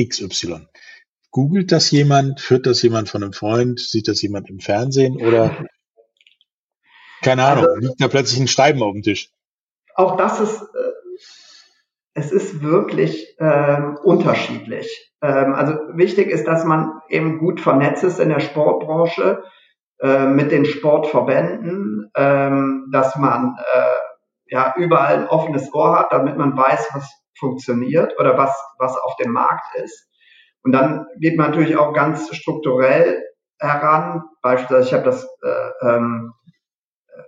XY. 0.00 0.68
Googelt 1.32 1.72
das 1.72 1.90
jemand? 1.90 2.40
Führt 2.40 2.64
das 2.66 2.80
jemand 2.82 3.08
von 3.08 3.24
einem 3.24 3.32
Freund? 3.32 3.80
Sieht 3.80 4.06
das 4.06 4.22
jemand 4.22 4.48
im 4.48 4.60
Fernsehen? 4.60 5.16
Oder 5.16 5.66
keine 7.22 7.44
Ahnung, 7.44 7.66
also, 7.66 7.80
liegt 7.80 8.00
da 8.00 8.06
plötzlich 8.06 8.38
ein 8.38 8.48
Schreiben 8.48 8.80
auf 8.80 8.92
dem 8.92 9.02
Tisch? 9.02 9.30
Auch 9.96 10.16
das 10.16 10.38
ist, 10.38 10.62
äh, 10.62 10.93
es 12.14 12.30
ist 12.30 12.62
wirklich 12.62 13.36
ähm, 13.40 13.98
unterschiedlich. 14.02 15.12
Ähm, 15.20 15.54
also 15.54 15.74
wichtig 15.94 16.28
ist, 16.28 16.46
dass 16.46 16.64
man 16.64 17.00
eben 17.08 17.38
gut 17.38 17.60
vernetzt 17.60 18.04
ist 18.04 18.20
in 18.20 18.28
der 18.28 18.40
Sportbranche 18.40 19.42
äh, 20.00 20.26
mit 20.26 20.52
den 20.52 20.64
Sportverbänden, 20.64 22.10
ähm, 22.16 22.88
dass 22.92 23.16
man 23.16 23.56
äh, 23.58 24.52
ja 24.54 24.74
überall 24.76 25.18
ein 25.18 25.28
offenes 25.28 25.72
Ohr 25.74 25.98
hat, 25.98 26.12
damit 26.12 26.36
man 26.36 26.56
weiß, 26.56 26.90
was 26.94 27.10
funktioniert 27.38 28.18
oder 28.20 28.38
was, 28.38 28.56
was 28.78 28.96
auf 28.96 29.16
dem 29.16 29.32
Markt 29.32 29.74
ist. 29.82 30.08
Und 30.62 30.72
dann 30.72 31.06
geht 31.18 31.36
man 31.36 31.50
natürlich 31.50 31.76
auch 31.76 31.92
ganz 31.92 32.34
strukturell 32.34 33.22
heran. 33.58 34.22
Beispielsweise, 34.40 34.88
ich 34.88 34.94
habe 34.94 35.04
das 35.04 35.24
äh, 35.42 35.86
ähm, 35.88 36.32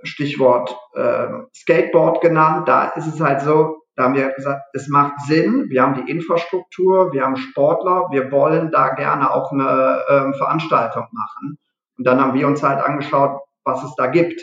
Stichwort 0.04 0.78
äh, 0.94 1.26
Skateboard 1.54 2.20
genannt. 2.20 2.68
Da 2.68 2.88
ist 2.90 3.06
es 3.06 3.20
halt 3.20 3.40
so, 3.40 3.75
da 3.96 4.04
haben 4.04 4.14
wir 4.14 4.28
gesagt, 4.30 4.62
es 4.74 4.88
macht 4.88 5.20
Sinn. 5.22 5.70
Wir 5.70 5.82
haben 5.82 5.94
die 5.94 6.10
Infrastruktur, 6.10 7.12
wir 7.12 7.24
haben 7.24 7.36
Sportler, 7.36 8.08
wir 8.10 8.30
wollen 8.30 8.70
da 8.70 8.90
gerne 8.90 9.32
auch 9.32 9.50
eine 9.52 10.02
ähm, 10.08 10.34
Veranstaltung 10.34 11.06
machen. 11.12 11.58
Und 11.96 12.06
dann 12.06 12.20
haben 12.20 12.34
wir 12.34 12.46
uns 12.46 12.62
halt 12.62 12.84
angeschaut, 12.84 13.40
was 13.64 13.82
es 13.82 13.94
da 13.96 14.06
gibt 14.06 14.42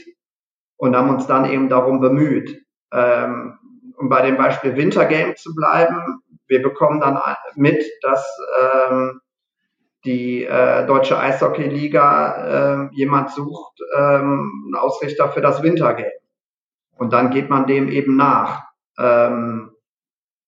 und 0.75 0.95
haben 0.95 1.09
uns 1.09 1.27
dann 1.27 1.45
eben 1.45 1.69
darum 1.69 2.01
bemüht. 2.01 2.65
Ähm, 2.91 3.59
um 3.97 4.09
bei 4.09 4.23
dem 4.23 4.37
Beispiel 4.37 4.75
Wintergame 4.75 5.35
zu 5.35 5.53
bleiben, 5.53 6.21
wir 6.47 6.63
bekommen 6.63 6.99
dann 6.99 7.19
mit, 7.55 7.83
dass 8.01 8.27
ähm, 8.59 9.21
die 10.03 10.45
äh, 10.45 10.85
deutsche 10.87 11.17
Eishockey-Liga 11.17 12.89
äh, 12.89 12.95
jemand 12.95 13.29
sucht, 13.29 13.79
ähm, 13.95 14.63
einen 14.65 14.75
Ausrichter 14.75 15.29
für 15.29 15.41
das 15.41 15.61
Wintergame. 15.61 16.11
Und 16.97 17.13
dann 17.13 17.29
geht 17.29 17.49
man 17.49 17.67
dem 17.67 17.89
eben 17.89 18.15
nach. 18.15 18.72
Ähm, 18.97 19.71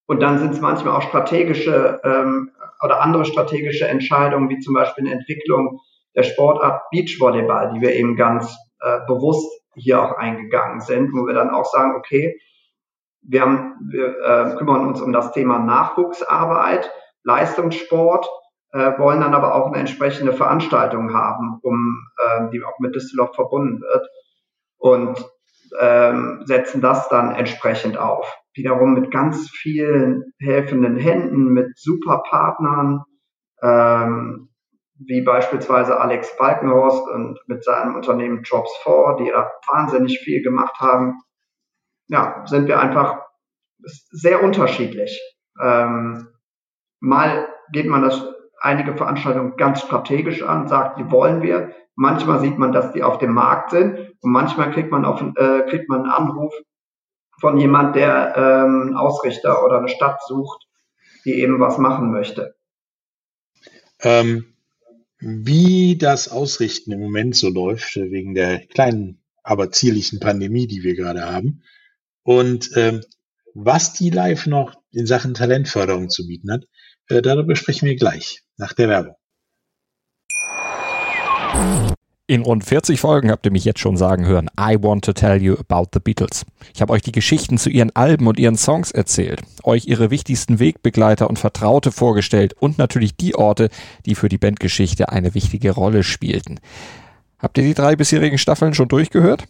und 0.07 0.21
dann 0.21 0.39
sind 0.39 0.53
es 0.53 0.61
manchmal 0.61 0.95
auch 0.95 1.01
strategische 1.01 1.99
ähm, 2.03 2.51
oder 2.83 3.01
andere 3.01 3.25
strategische 3.25 3.87
Entscheidungen, 3.87 4.49
wie 4.49 4.59
zum 4.59 4.73
Beispiel 4.73 5.05
eine 5.05 5.13
Entwicklung 5.13 5.79
der 6.15 6.23
Sportart 6.23 6.83
Beachvolleyball, 6.91 7.73
die 7.73 7.81
wir 7.81 7.93
eben 7.93 8.15
ganz 8.15 8.55
äh, 8.79 8.99
bewusst 9.07 9.49
hier 9.73 10.01
auch 10.01 10.17
eingegangen 10.17 10.79
sind, 10.79 11.11
wo 11.13 11.25
wir 11.25 11.33
dann 11.33 11.49
auch 11.49 11.65
sagen, 11.65 11.95
okay, 11.97 12.39
wir, 13.21 13.41
haben, 13.41 13.73
wir 13.91 14.19
äh, 14.19 14.55
kümmern 14.57 14.87
uns 14.87 15.01
um 15.01 15.11
das 15.11 15.31
Thema 15.31 15.59
Nachwuchsarbeit, 15.59 16.91
Leistungssport, 17.23 18.27
äh, 18.71 18.97
wollen 18.99 19.21
dann 19.21 19.33
aber 19.33 19.55
auch 19.55 19.67
eine 19.67 19.77
entsprechende 19.77 20.33
Veranstaltung 20.33 21.13
haben, 21.13 21.59
um 21.61 22.07
äh, 22.17 22.49
die 22.51 22.63
auch 22.63 22.77
mit 22.79 22.95
Düsseldorf 22.95 23.33
verbunden 23.35 23.81
wird. 23.81 24.07
Und 24.77 25.25
ähm, 25.79 26.41
setzen 26.45 26.81
das 26.81 27.07
dann 27.09 27.35
entsprechend 27.35 27.97
auf. 27.97 28.31
Wiederum 28.53 28.93
mit 28.93 29.11
ganz 29.11 29.49
vielen 29.49 30.33
helfenden 30.39 30.97
Händen, 30.97 31.53
mit 31.53 31.77
super 31.77 32.23
Partnern, 32.29 33.03
ähm, 33.61 34.49
wie 34.97 35.21
beispielsweise 35.21 35.99
Alex 35.99 36.37
Balkenhorst 36.37 37.07
und 37.09 37.39
mit 37.47 37.63
seinem 37.63 37.95
Unternehmen 37.95 38.43
Jobs4, 38.43 39.17
die 39.17 39.29
da 39.29 39.51
wahnsinnig 39.67 40.19
viel 40.19 40.41
gemacht 40.41 40.79
haben. 40.79 41.21
Ja, 42.07 42.43
sind 42.45 42.67
wir 42.67 42.79
einfach 42.79 43.21
sehr 44.11 44.41
unterschiedlich. 44.41 45.21
Ähm, 45.61 46.27
mal 46.99 47.47
geht 47.71 47.87
man 47.87 48.03
das 48.03 48.34
einige 48.65 48.95
Veranstaltungen 48.95 49.55
ganz 49.57 49.81
strategisch 49.81 50.43
an, 50.43 50.67
sagt, 50.67 50.99
die 50.99 51.09
wollen 51.11 51.41
wir. 51.41 51.73
Manchmal 51.95 52.41
sieht 52.41 52.57
man, 52.57 52.71
dass 52.71 52.91
die 52.91 53.03
auf 53.03 53.19
dem 53.19 53.33
Markt 53.33 53.71
sind 53.71 53.97
und 54.19 54.31
manchmal 54.31 54.71
kriegt 54.71 54.91
man, 54.91 55.05
auf, 55.05 55.21
äh, 55.21 55.61
kriegt 55.69 55.87
man 55.87 56.01
einen 56.01 56.09
Anruf 56.09 56.53
von 57.39 57.57
jemand, 57.57 57.95
der 57.95 58.33
ähm, 58.35 58.81
einen 58.81 58.95
Ausrichter 58.95 59.63
oder 59.63 59.77
eine 59.77 59.87
Stadt 59.87 60.19
sucht, 60.27 60.67
die 61.23 61.33
eben 61.33 61.59
was 61.59 61.77
machen 61.77 62.11
möchte. 62.11 62.55
Ähm, 64.01 64.45
wie 65.19 65.97
das 65.97 66.27
Ausrichten 66.29 66.91
im 66.91 66.99
Moment 66.99 67.35
so 67.35 67.49
läuft, 67.49 67.95
äh, 67.95 68.11
wegen 68.11 68.33
der 68.33 68.65
kleinen, 68.67 69.23
aber 69.43 69.71
zierlichen 69.71 70.19
Pandemie, 70.19 70.67
die 70.67 70.83
wir 70.83 70.95
gerade 70.95 71.21
haben. 71.21 71.63
Und 72.23 72.71
ähm, 72.75 73.01
was 73.53 73.93
die 73.93 74.09
Live 74.09 74.47
noch 74.47 74.75
in 74.91 75.05
Sachen 75.05 75.33
Talentförderung 75.33 76.09
zu 76.09 76.27
bieten 76.27 76.51
hat, 76.51 76.63
äh, 76.63 76.67
darüber 77.07 77.55
sprechen 77.55 77.87
wir 77.87 77.95
gleich 77.95 78.41
nach 78.57 78.73
der 78.73 78.89
Werbung. 78.89 79.15
In 82.27 82.41
rund 82.41 82.65
40 82.65 82.99
Folgen 82.99 83.29
habt 83.29 83.45
ihr 83.45 83.51
mich 83.51 83.65
jetzt 83.65 83.79
schon 83.79 83.97
sagen 83.97 84.25
hören, 84.25 84.49
I 84.59 84.77
want 84.81 85.05
to 85.05 85.13
tell 85.13 85.39
you 85.39 85.55
about 85.59 85.89
the 85.93 85.99
Beatles. 85.99 86.43
Ich 86.73 86.81
habe 86.81 86.91
euch 86.91 87.03
die 87.03 87.11
Geschichten 87.11 87.59
zu 87.59 87.69
ihren 87.69 87.95
Alben 87.95 88.25
und 88.25 88.39
ihren 88.39 88.57
Songs 88.57 88.89
erzählt, 88.89 89.43
euch 89.63 89.85
ihre 89.85 90.09
wichtigsten 90.09 90.59
Wegbegleiter 90.59 91.29
und 91.29 91.37
Vertraute 91.37 91.91
vorgestellt 91.91 92.53
und 92.53 92.79
natürlich 92.79 93.15
die 93.15 93.35
Orte, 93.35 93.69
die 94.07 94.15
für 94.15 94.27
die 94.27 94.39
Bandgeschichte 94.39 95.09
eine 95.09 95.35
wichtige 95.35 95.69
Rolle 95.69 96.01
spielten. 96.01 96.59
Habt 97.37 97.59
ihr 97.59 97.63
die 97.63 97.75
drei 97.75 97.95
bisherigen 97.95 98.39
Staffeln 98.39 98.73
schon 98.73 98.87
durchgehört? 98.87 99.43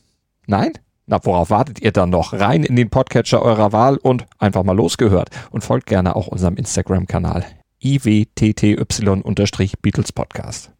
Nein? 0.46 0.74
Na, 1.08 1.24
worauf 1.24 1.52
wartet 1.52 1.80
ihr 1.82 1.91
dann 1.91 2.10
noch? 2.10 2.34
Rein 2.34 2.63
in 2.63 2.76
den 2.76 2.89
Podcatcher 2.89 3.44
eurer 3.44 3.72
Wahl 3.72 3.98
und 3.98 4.26
einfach 4.39 4.63
mal 4.63 4.76
losgehört. 4.76 5.30
Und 5.52 5.63
folgt 5.63 5.86
gerne 5.86 6.15
auch 6.15 6.26
unserem 6.26 6.56
Instagram-Kanal 6.56 7.46
iwtty-Beatles 7.80 10.12
Podcast. 10.13 10.72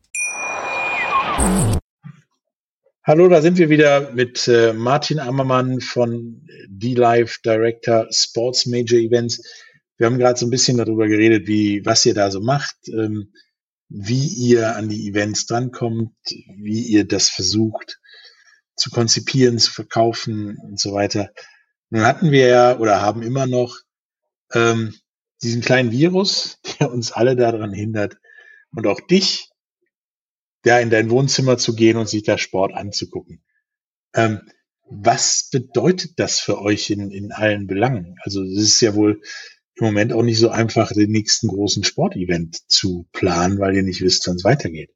Hallo, 3.04 3.28
da 3.28 3.44
sind 3.44 3.60
wir 3.60 3.70
wieder 3.70 4.14
mit 4.14 4.48
äh, 4.48 4.74
Martin 4.74 5.20
Ammermann 5.20 5.80
von 5.80 6.42
D-Live 6.70 7.38
Director 7.46 8.08
Sports 8.10 8.66
Major 8.66 8.98
Events. 8.98 9.44
Wir 9.98 10.08
haben 10.08 10.18
gerade 10.18 10.40
so 10.40 10.48
ein 10.48 10.52
bisschen 10.52 10.78
darüber 10.78 11.08
geredet, 11.08 11.46
wie, 11.46 11.86
was 11.86 12.04
ihr 12.04 12.16
da 12.16 12.32
so 12.32 12.42
macht, 12.42 12.76
ähm, 12.88 13.32
wie 13.90 14.26
ihr 14.26 14.76
an 14.76 14.90
die 14.90 15.08
Events 15.08 15.46
drankommt, 15.46 16.16
wie 16.58 16.82
ihr 16.82 17.08
das 17.08 17.30
versucht 17.30 18.00
zu 18.76 18.90
konzipieren, 18.90 19.60
zu 19.60 19.72
verkaufen 19.72 20.58
und 20.58 20.80
so 20.80 20.94
weiter. 20.94 21.32
Nun 21.90 22.04
hatten 22.04 22.32
wir 22.32 22.48
ja 22.48 22.78
oder 22.78 23.02
haben 23.02 23.22
immer 23.22 23.48
noch 23.48 23.78
ähm, 24.54 24.94
diesen 25.42 25.62
kleinen 25.62 25.92
Virus, 25.92 26.60
der 26.80 26.92
uns 26.92 27.12
alle 27.12 27.36
daran 27.36 27.74
hindert 27.74 28.18
und 28.72 28.88
auch 28.88 29.00
dich, 29.00 29.50
ja, 30.66 30.80
in 30.80 30.90
dein 30.90 31.10
Wohnzimmer 31.10 31.58
zu 31.58 31.76
gehen 31.76 31.98
und 31.98 32.10
sich 32.10 32.24
da 32.24 32.38
Sport 32.38 32.74
anzugucken. 32.74 33.44
Ähm, 34.16 34.42
was 34.88 35.50
bedeutet 35.52 36.20
das 36.20 36.40
für 36.40 36.60
euch 36.60 36.90
in, 36.90 37.12
in 37.12 37.32
allen 37.32 37.68
Belangen? 37.68 38.16
Also 38.22 38.44
es 38.44 38.62
ist 38.62 38.82
ja 38.82 38.96
wohl 38.96 39.22
im 39.76 39.86
Moment 39.86 40.14
auch 40.14 40.24
nicht 40.24 40.40
so 40.40 40.50
einfach, 40.50 40.92
den 40.92 41.12
nächsten 41.12 41.48
großen 41.48 41.84
Sportevent 41.84 42.58
zu 42.68 43.08
planen, 43.12 43.60
weil 43.60 43.76
ihr 43.76 43.84
nicht 43.84 44.02
wisst, 44.02 44.28
wann 44.28 44.38
es 44.38 44.44
weitergeht. 44.44 44.95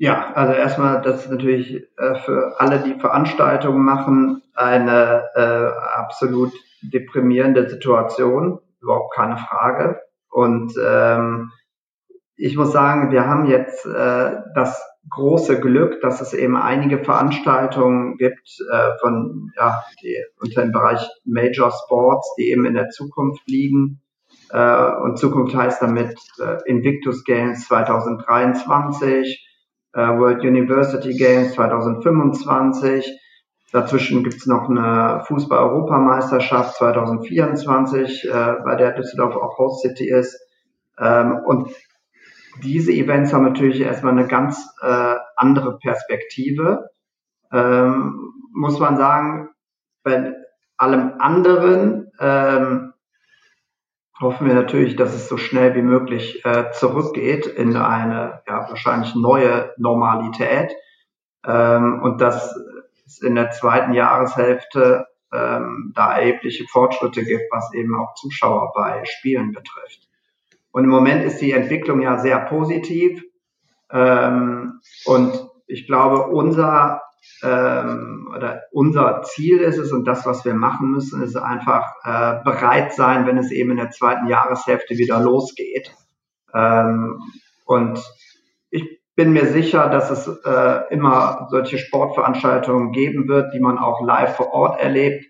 Ja, 0.00 0.32
also 0.34 0.52
erstmal, 0.52 1.02
das 1.02 1.24
ist 1.24 1.30
natürlich 1.30 1.74
äh, 1.98 2.14
für 2.24 2.54
alle, 2.60 2.78
die 2.78 3.00
Veranstaltungen 3.00 3.84
machen, 3.84 4.42
eine 4.54 5.24
äh, 5.34 5.98
absolut 5.98 6.52
deprimierende 6.82 7.68
Situation, 7.68 8.60
überhaupt 8.80 9.12
keine 9.16 9.36
Frage. 9.36 10.00
Und 10.30 10.72
ähm, 10.80 11.50
ich 12.36 12.56
muss 12.56 12.70
sagen, 12.70 13.10
wir 13.10 13.26
haben 13.26 13.46
jetzt 13.46 13.86
äh, 13.86 14.36
das 14.54 14.80
große 15.10 15.58
Glück, 15.58 16.00
dass 16.00 16.20
es 16.20 16.32
eben 16.32 16.56
einige 16.56 17.02
Veranstaltungen 17.02 18.18
gibt 18.18 18.48
äh, 18.70 18.90
von 19.00 19.50
ja, 19.56 19.82
die 20.00 20.16
unter 20.40 20.62
dem 20.62 20.70
Bereich 20.70 21.08
Major 21.24 21.72
Sports, 21.72 22.36
die 22.38 22.50
eben 22.50 22.66
in 22.66 22.74
der 22.74 22.90
Zukunft 22.90 23.42
liegen. 23.48 24.00
Äh, 24.50 24.92
und 25.02 25.18
Zukunft 25.18 25.56
heißt 25.56 25.82
damit 25.82 26.14
äh, 26.38 26.58
Invictus 26.66 27.24
Games 27.24 27.66
2023, 27.66 29.26
äh, 29.26 29.47
World 30.02 30.42
University 30.42 31.16
Games 31.16 31.54
2025. 31.54 33.18
Dazwischen 33.72 34.24
gibt's 34.24 34.46
noch 34.46 34.68
eine 34.68 35.22
Fußball-Europameisterschaft 35.26 36.76
2024, 36.76 38.24
äh, 38.24 38.54
bei 38.64 38.76
der 38.76 38.92
Düsseldorf 38.92 39.36
auch 39.36 39.58
Host 39.58 39.82
City 39.82 40.10
ist. 40.10 40.38
Ähm, 40.98 41.40
und 41.44 41.70
diese 42.62 42.92
Events 42.92 43.32
haben 43.32 43.44
natürlich 43.44 43.80
erstmal 43.80 44.12
eine 44.12 44.26
ganz 44.26 44.68
äh, 44.82 45.14
andere 45.36 45.78
Perspektive. 45.78 46.88
ähm, 47.52 48.32
muss 48.52 48.78
man 48.78 48.96
sagen, 48.96 49.50
bei 50.02 50.34
allem 50.76 51.14
anderen 51.18 52.10
ähm, 52.18 52.87
hoffen 54.20 54.46
wir 54.46 54.54
natürlich, 54.54 54.96
dass 54.96 55.14
es 55.14 55.28
so 55.28 55.36
schnell 55.36 55.74
wie 55.74 55.82
möglich 55.82 56.44
äh, 56.44 56.70
zurückgeht 56.72 57.46
in 57.46 57.76
eine 57.76 58.42
ja, 58.46 58.68
wahrscheinlich 58.68 59.14
neue 59.14 59.72
Normalität 59.76 60.72
ähm, 61.46 62.02
und 62.02 62.20
dass 62.20 62.54
es 63.06 63.20
in 63.20 63.34
der 63.34 63.50
zweiten 63.50 63.92
Jahreshälfte 63.92 65.06
ähm, 65.32 65.92
da 65.94 66.16
erhebliche 66.16 66.64
Fortschritte 66.64 67.22
gibt, 67.24 67.44
was 67.50 67.72
eben 67.74 67.94
auch 67.98 68.14
Zuschauer 68.14 68.72
bei 68.74 69.04
Spielen 69.04 69.52
betrifft. 69.52 70.08
Und 70.70 70.84
im 70.84 70.90
Moment 70.90 71.24
ist 71.24 71.40
die 71.40 71.52
Entwicklung 71.52 72.00
ja 72.02 72.18
sehr 72.18 72.40
positiv. 72.40 73.22
Ähm, 73.90 74.80
und 75.04 75.48
ich 75.66 75.86
glaube, 75.86 76.28
unser 76.28 77.02
ähm, 77.42 78.30
oder 78.34 78.62
unser 78.72 79.22
Ziel 79.22 79.58
ist 79.58 79.78
es 79.78 79.92
und 79.92 80.04
das, 80.04 80.26
was 80.26 80.44
wir 80.44 80.54
machen 80.54 80.90
müssen, 80.90 81.22
ist 81.22 81.36
einfach 81.36 81.92
äh, 82.04 82.42
bereit 82.44 82.92
sein, 82.92 83.26
wenn 83.26 83.38
es 83.38 83.50
eben 83.50 83.72
in 83.72 83.76
der 83.76 83.90
zweiten 83.90 84.26
Jahreshälfte 84.26 84.96
wieder 84.96 85.20
losgeht. 85.20 85.94
Ähm, 86.54 87.20
und 87.64 88.02
ich 88.70 89.00
bin 89.14 89.32
mir 89.32 89.46
sicher, 89.46 89.88
dass 89.88 90.10
es 90.10 90.26
äh, 90.44 90.92
immer 90.92 91.48
solche 91.50 91.78
Sportveranstaltungen 91.78 92.92
geben 92.92 93.28
wird, 93.28 93.52
die 93.54 93.60
man 93.60 93.78
auch 93.78 94.00
live 94.04 94.36
vor 94.36 94.52
Ort 94.52 94.80
erlebt. 94.80 95.24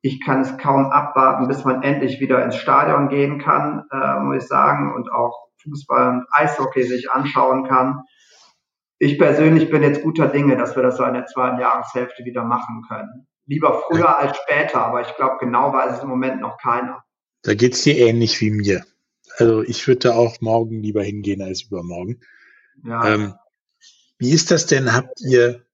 Ich 0.00 0.24
kann 0.24 0.42
es 0.42 0.58
kaum 0.58 0.86
abwarten, 0.86 1.48
bis 1.48 1.64
man 1.64 1.82
endlich 1.82 2.20
wieder 2.20 2.44
ins 2.44 2.56
Stadion 2.56 3.08
gehen 3.08 3.38
kann, 3.38 3.84
äh, 3.90 4.20
muss 4.20 4.44
ich 4.44 4.48
sagen, 4.48 4.94
und 4.94 5.10
auch 5.10 5.48
Fußball 5.62 6.08
und 6.10 6.26
Eishockey 6.30 6.84
sich 6.84 7.10
anschauen 7.10 7.64
kann 7.64 8.04
ich 8.98 9.18
persönlich 9.18 9.70
bin 9.70 9.82
jetzt 9.82 10.02
guter 10.02 10.28
Dinge, 10.28 10.56
dass 10.56 10.74
wir 10.74 10.82
das 10.82 10.96
so 10.96 11.04
in 11.04 11.14
der 11.14 11.26
zweiten 11.26 11.60
Jahreshälfte 11.60 12.24
wieder 12.24 12.44
machen 12.44 12.84
können. 12.88 13.26
Lieber 13.46 13.82
früher 13.86 14.18
als 14.18 14.36
später, 14.36 14.84
aber 14.84 15.00
ich 15.00 15.14
glaube, 15.16 15.36
genau 15.40 15.72
weiß 15.72 15.96
es 15.96 16.02
im 16.02 16.08
Moment 16.08 16.40
noch 16.40 16.58
keiner. 16.58 17.02
Da 17.42 17.54
geht's 17.54 17.82
dir 17.82 17.96
ähnlich 17.96 18.40
wie 18.40 18.50
mir. 18.50 18.84
Also 19.36 19.62
ich 19.62 19.86
würde 19.86 20.00
da 20.00 20.14
auch 20.14 20.40
morgen 20.40 20.82
lieber 20.82 21.02
hingehen 21.02 21.42
als 21.42 21.62
übermorgen. 21.62 22.20
Ja. 22.84 23.14
Ähm, 23.14 23.34
wie 24.18 24.32
ist 24.32 24.50
das 24.50 24.66
denn? 24.66 24.92
Habt 24.92 25.20
ihr, 25.20 25.64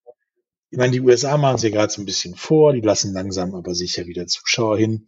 ich 0.71 0.79
meine, 0.79 0.93
die 0.93 1.01
USA 1.01 1.37
machen 1.39 1.57
es 1.57 1.63
ja 1.63 1.71
gerade 1.71 1.93
so 1.93 2.03
ein 2.03 2.07
bisschen 2.07 2.35
vor, 2.35 2.75
die 2.75 2.81
lassen 2.81 3.15
langsam 3.15 3.55
aber 3.55 3.75
sicher 3.75 4.07
wieder 4.07 4.27
Zuschauer 4.27 4.77
hin. 4.77 5.07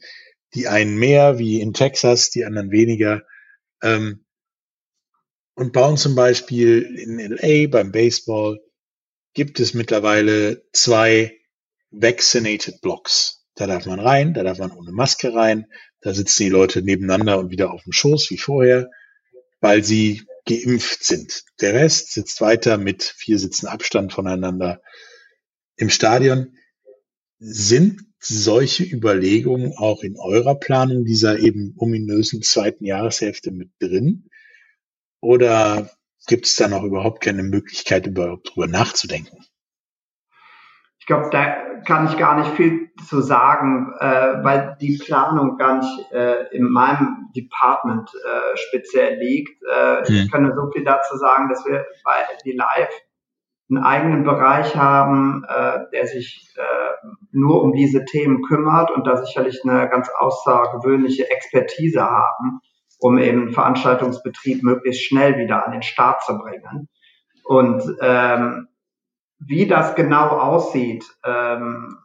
Die 0.54 0.68
einen 0.68 0.96
mehr, 0.96 1.38
wie 1.38 1.60
in 1.60 1.74
Texas, 1.74 2.30
die 2.30 2.46
anderen 2.46 2.70
weniger. 2.70 3.22
Ähm, 3.82 4.25
und 5.56 5.72
bauen 5.72 5.96
zum 5.96 6.14
Beispiel 6.14 6.82
in 6.82 7.18
LA 7.18 7.66
beim 7.68 7.90
Baseball 7.90 8.60
gibt 9.34 9.58
es 9.58 9.74
mittlerweile 9.74 10.62
zwei 10.72 11.36
Vaccinated 11.90 12.80
Blocks. 12.82 13.46
Da 13.54 13.66
darf 13.66 13.86
man 13.86 13.98
rein, 13.98 14.34
da 14.34 14.42
darf 14.42 14.58
man 14.58 14.70
ohne 14.70 14.92
Maske 14.92 15.34
rein, 15.34 15.66
da 16.00 16.12
sitzen 16.12 16.44
die 16.44 16.50
Leute 16.50 16.82
nebeneinander 16.82 17.38
und 17.38 17.50
wieder 17.50 17.72
auf 17.72 17.82
dem 17.84 17.92
Schoß 17.92 18.30
wie 18.30 18.36
vorher, 18.36 18.90
weil 19.60 19.82
sie 19.82 20.22
geimpft 20.44 21.04
sind. 21.04 21.44
Der 21.60 21.72
Rest 21.72 22.12
sitzt 22.12 22.40
weiter 22.42 22.76
mit 22.76 23.02
vier 23.02 23.38
Sitzen 23.38 23.66
Abstand 23.66 24.12
voneinander 24.12 24.82
im 25.76 25.88
Stadion. 25.88 26.58
Sind 27.38 28.02
solche 28.18 28.84
Überlegungen 28.84 29.72
auch 29.76 30.02
in 30.02 30.18
eurer 30.18 30.54
Planung 30.54 31.04
dieser 31.04 31.38
eben 31.38 31.74
ominösen 31.78 32.42
zweiten 32.42 32.84
Jahreshälfte 32.84 33.50
mit 33.50 33.70
drin? 33.78 34.28
Oder 35.26 35.90
gibt 36.28 36.46
es 36.46 36.54
da 36.54 36.68
noch 36.68 36.84
überhaupt 36.84 37.20
keine 37.20 37.42
Möglichkeit, 37.42 38.06
überhaupt 38.06 38.54
drüber 38.54 38.68
nachzudenken? 38.68 39.44
Ich 41.00 41.06
glaube, 41.06 41.30
da 41.32 41.80
kann 41.84 42.06
ich 42.06 42.16
gar 42.16 42.38
nicht 42.38 42.52
viel 42.52 42.90
zu 43.08 43.20
sagen, 43.20 43.92
äh, 43.98 44.44
weil 44.44 44.76
die 44.80 45.00
Planung 45.04 45.56
gar 45.56 45.78
nicht 45.78 46.12
äh, 46.12 46.44
in 46.54 46.70
meinem 46.70 47.32
Department 47.34 48.08
äh, 48.14 48.56
speziell 48.56 49.18
liegt. 49.18 49.60
Äh, 49.64 50.06
hm. 50.06 50.14
Ich 50.14 50.30
kann 50.30 50.44
nur 50.44 50.54
so 50.54 50.70
viel 50.70 50.84
dazu 50.84 51.16
sagen, 51.16 51.48
dass 51.48 51.66
wir 51.66 51.84
bei 52.04 52.22
die 52.44 52.52
Live 52.52 52.94
einen 53.68 53.82
eigenen 53.82 54.22
Bereich 54.22 54.76
haben, 54.76 55.44
äh, 55.48 55.90
der 55.92 56.06
sich 56.06 56.54
äh, 56.56 57.08
nur 57.32 57.64
um 57.64 57.72
diese 57.72 58.04
Themen 58.04 58.44
kümmert 58.44 58.92
und 58.92 59.08
da 59.08 59.16
sicherlich 59.16 59.60
eine 59.64 59.88
ganz 59.88 60.08
außergewöhnliche 60.08 61.28
Expertise 61.28 62.02
haben 62.02 62.60
um 62.98 63.18
eben 63.18 63.52
Veranstaltungsbetrieb 63.52 64.62
möglichst 64.62 65.04
schnell 65.04 65.38
wieder 65.38 65.66
an 65.66 65.72
den 65.72 65.82
Start 65.82 66.22
zu 66.24 66.38
bringen. 66.38 66.88
Und 67.44 67.82
ähm, 68.00 68.68
wie 69.38 69.66
das 69.66 69.94
genau 69.94 70.28
aussieht, 70.28 71.04
ähm, 71.24 71.98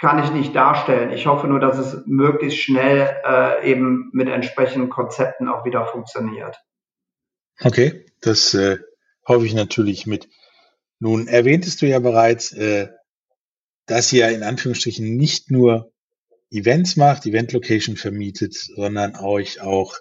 kann 0.00 0.22
ich 0.22 0.30
nicht 0.32 0.54
darstellen. 0.54 1.12
Ich 1.12 1.26
hoffe 1.26 1.46
nur, 1.46 1.60
dass 1.60 1.78
es 1.78 2.02
möglichst 2.06 2.58
schnell 2.58 3.16
äh, 3.24 3.70
eben 3.70 4.10
mit 4.12 4.28
entsprechenden 4.28 4.90
Konzepten 4.90 5.48
auch 5.48 5.64
wieder 5.64 5.86
funktioniert. 5.86 6.56
Okay, 7.60 8.06
das 8.20 8.54
äh, 8.54 8.78
hoffe 9.26 9.46
ich 9.46 9.54
natürlich 9.54 10.06
mit. 10.06 10.28
Nun 10.98 11.28
erwähntest 11.28 11.80
du 11.80 11.86
ja 11.86 12.00
bereits, 12.00 12.52
äh, 12.52 12.88
dass 13.86 14.12
ihr 14.12 14.28
in 14.30 14.42
Anführungsstrichen 14.42 15.16
nicht 15.16 15.50
nur 15.50 15.92
Events 16.54 16.96
macht, 16.96 17.26
Event 17.26 17.52
Location 17.52 17.96
vermietet, 17.96 18.54
sondern 18.54 19.16
euch 19.16 19.60
auch 19.60 19.94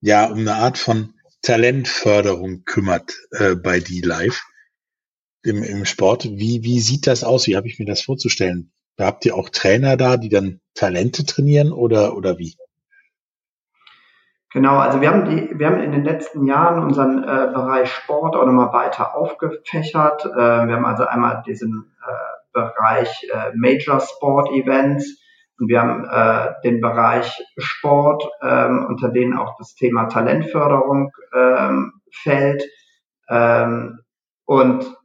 ja 0.00 0.26
um 0.26 0.40
eine 0.40 0.56
Art 0.56 0.78
von 0.78 1.14
Talentförderung 1.42 2.64
kümmert 2.64 3.12
äh, 3.32 3.54
bei 3.54 3.80
D-Live 3.80 4.42
im, 5.42 5.62
im 5.62 5.84
Sport. 5.84 6.24
Wie, 6.24 6.62
wie 6.62 6.80
sieht 6.80 7.06
das 7.06 7.22
aus? 7.22 7.46
Wie 7.46 7.56
habe 7.56 7.68
ich 7.68 7.78
mir 7.78 7.86
das 7.86 8.02
vorzustellen? 8.02 8.72
Da 8.96 9.06
habt 9.06 9.24
ihr 9.26 9.34
auch 9.34 9.48
Trainer 9.48 9.96
da, 9.96 10.16
die 10.16 10.28
dann 10.28 10.60
Talente 10.74 11.24
trainieren 11.24 11.72
oder, 11.72 12.16
oder 12.16 12.38
wie? 12.38 12.56
Genau, 14.52 14.76
also 14.76 15.00
wir 15.00 15.10
haben 15.10 15.24
die, 15.24 15.58
wir 15.58 15.66
haben 15.66 15.82
in 15.82 15.90
den 15.90 16.04
letzten 16.04 16.46
Jahren 16.46 16.82
unseren 16.84 17.24
äh, 17.24 17.52
Bereich 17.52 17.90
Sport 17.90 18.36
auch 18.36 18.46
nochmal 18.46 18.72
weiter 18.72 19.16
aufgefächert. 19.16 20.24
Äh, 20.24 20.36
wir 20.36 20.76
haben 20.76 20.84
also 20.84 21.04
einmal 21.04 21.42
diesen 21.44 21.92
äh, 22.06 22.12
Bereich 22.52 23.26
äh, 23.32 23.50
Major 23.56 24.00
Sport 24.00 24.50
Events, 24.52 25.20
und 25.58 25.68
wir 25.68 25.80
haben 25.80 26.04
äh, 26.04 26.52
den 26.64 26.80
Bereich 26.80 27.42
Sport, 27.56 28.28
ähm, 28.42 28.86
unter 28.88 29.08
denen 29.10 29.36
auch 29.36 29.56
das 29.58 29.74
Thema 29.74 30.06
Talentförderung 30.06 31.12
ähm, 31.32 31.92
fällt. 32.10 32.64
Ähm, 33.28 34.00
und 34.44 34.96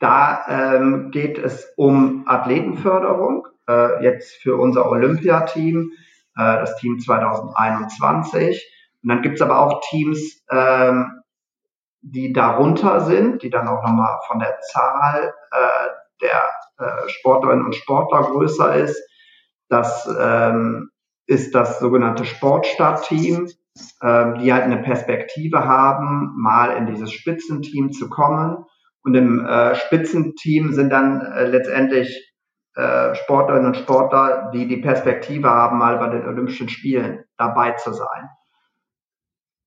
da 0.00 0.44
ähm, 0.48 1.10
geht 1.10 1.38
es 1.38 1.72
um 1.76 2.24
Athletenförderung, 2.26 3.46
äh, 3.68 4.02
jetzt 4.02 4.36
für 4.42 4.56
unser 4.56 4.88
Olympiateam, 4.88 5.90
äh, 6.36 6.56
das 6.60 6.76
Team 6.76 6.98
2021. 6.98 8.74
Und 9.02 9.08
dann 9.08 9.22
gibt 9.22 9.36
es 9.36 9.42
aber 9.42 9.60
auch 9.60 9.80
Teams, 9.90 10.44
ähm, 10.50 11.22
die 12.00 12.32
darunter 12.32 13.00
sind, 13.00 13.42
die 13.42 13.50
dann 13.50 13.68
auch 13.68 13.82
nochmal 13.82 14.18
von 14.26 14.38
der 14.38 14.58
Zahl 14.60 15.34
äh, 15.50 15.88
der 16.22 16.42
äh, 16.78 17.08
Sportlerinnen 17.08 17.64
und 17.64 17.74
Sportler 17.74 18.22
größer 18.22 18.74
ist. 18.76 19.02
Das 19.68 20.08
ähm, 20.18 20.90
ist 21.26 21.54
das 21.54 21.78
sogenannte 21.78 22.24
Sportstadtteam, 22.24 23.48
ähm, 24.02 24.38
die 24.38 24.52
halt 24.52 24.64
eine 24.64 24.78
Perspektive 24.78 25.64
haben, 25.64 26.34
mal 26.36 26.76
in 26.76 26.86
dieses 26.86 27.12
Spitzenteam 27.12 27.92
zu 27.92 28.08
kommen. 28.08 28.64
Und 29.02 29.14
im 29.14 29.44
äh, 29.44 29.74
Spitzenteam 29.74 30.72
sind 30.72 30.90
dann 30.90 31.20
äh, 31.20 31.46
letztendlich 31.46 32.34
äh, 32.74 33.14
Sportlerinnen 33.14 33.66
und 33.66 33.76
Sportler, 33.76 34.50
die 34.54 34.66
die 34.66 34.78
Perspektive 34.78 35.50
haben, 35.50 35.78
mal 35.78 35.98
bei 35.98 36.08
den 36.08 36.26
Olympischen 36.26 36.68
Spielen 36.68 37.24
dabei 37.36 37.72
zu 37.72 37.92
sein. 37.92 38.28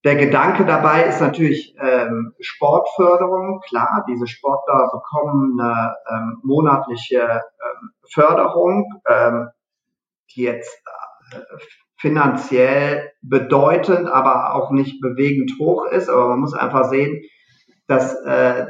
Der 0.04 0.16
Gedanke 0.16 0.66
dabei 0.66 1.04
ist 1.04 1.22
natürlich 1.22 1.76
ähm, 1.80 2.34
Sportförderung. 2.40 3.62
Klar, 3.68 4.04
diese 4.10 4.26
Sportler 4.26 4.90
bekommen 4.92 5.60
eine 5.60 5.96
ähm, 6.10 6.40
monatliche 6.42 7.20
ähm, 7.20 7.92
Förderung. 8.10 9.02
Ähm, 9.08 9.50
jetzt 10.36 10.82
äh, 11.32 11.40
finanziell 11.98 13.12
bedeutend, 13.22 14.08
aber 14.08 14.56
auch 14.56 14.72
nicht 14.72 15.02
bewegend 15.02 15.54
hoch 15.60 15.86
ist. 15.86 16.10
Aber 16.10 16.30
man 16.30 16.40
muss 16.40 16.54
einfach 16.54 16.90
sehen, 16.90 17.22
dass 17.88 18.16
äh, 18.22 18.68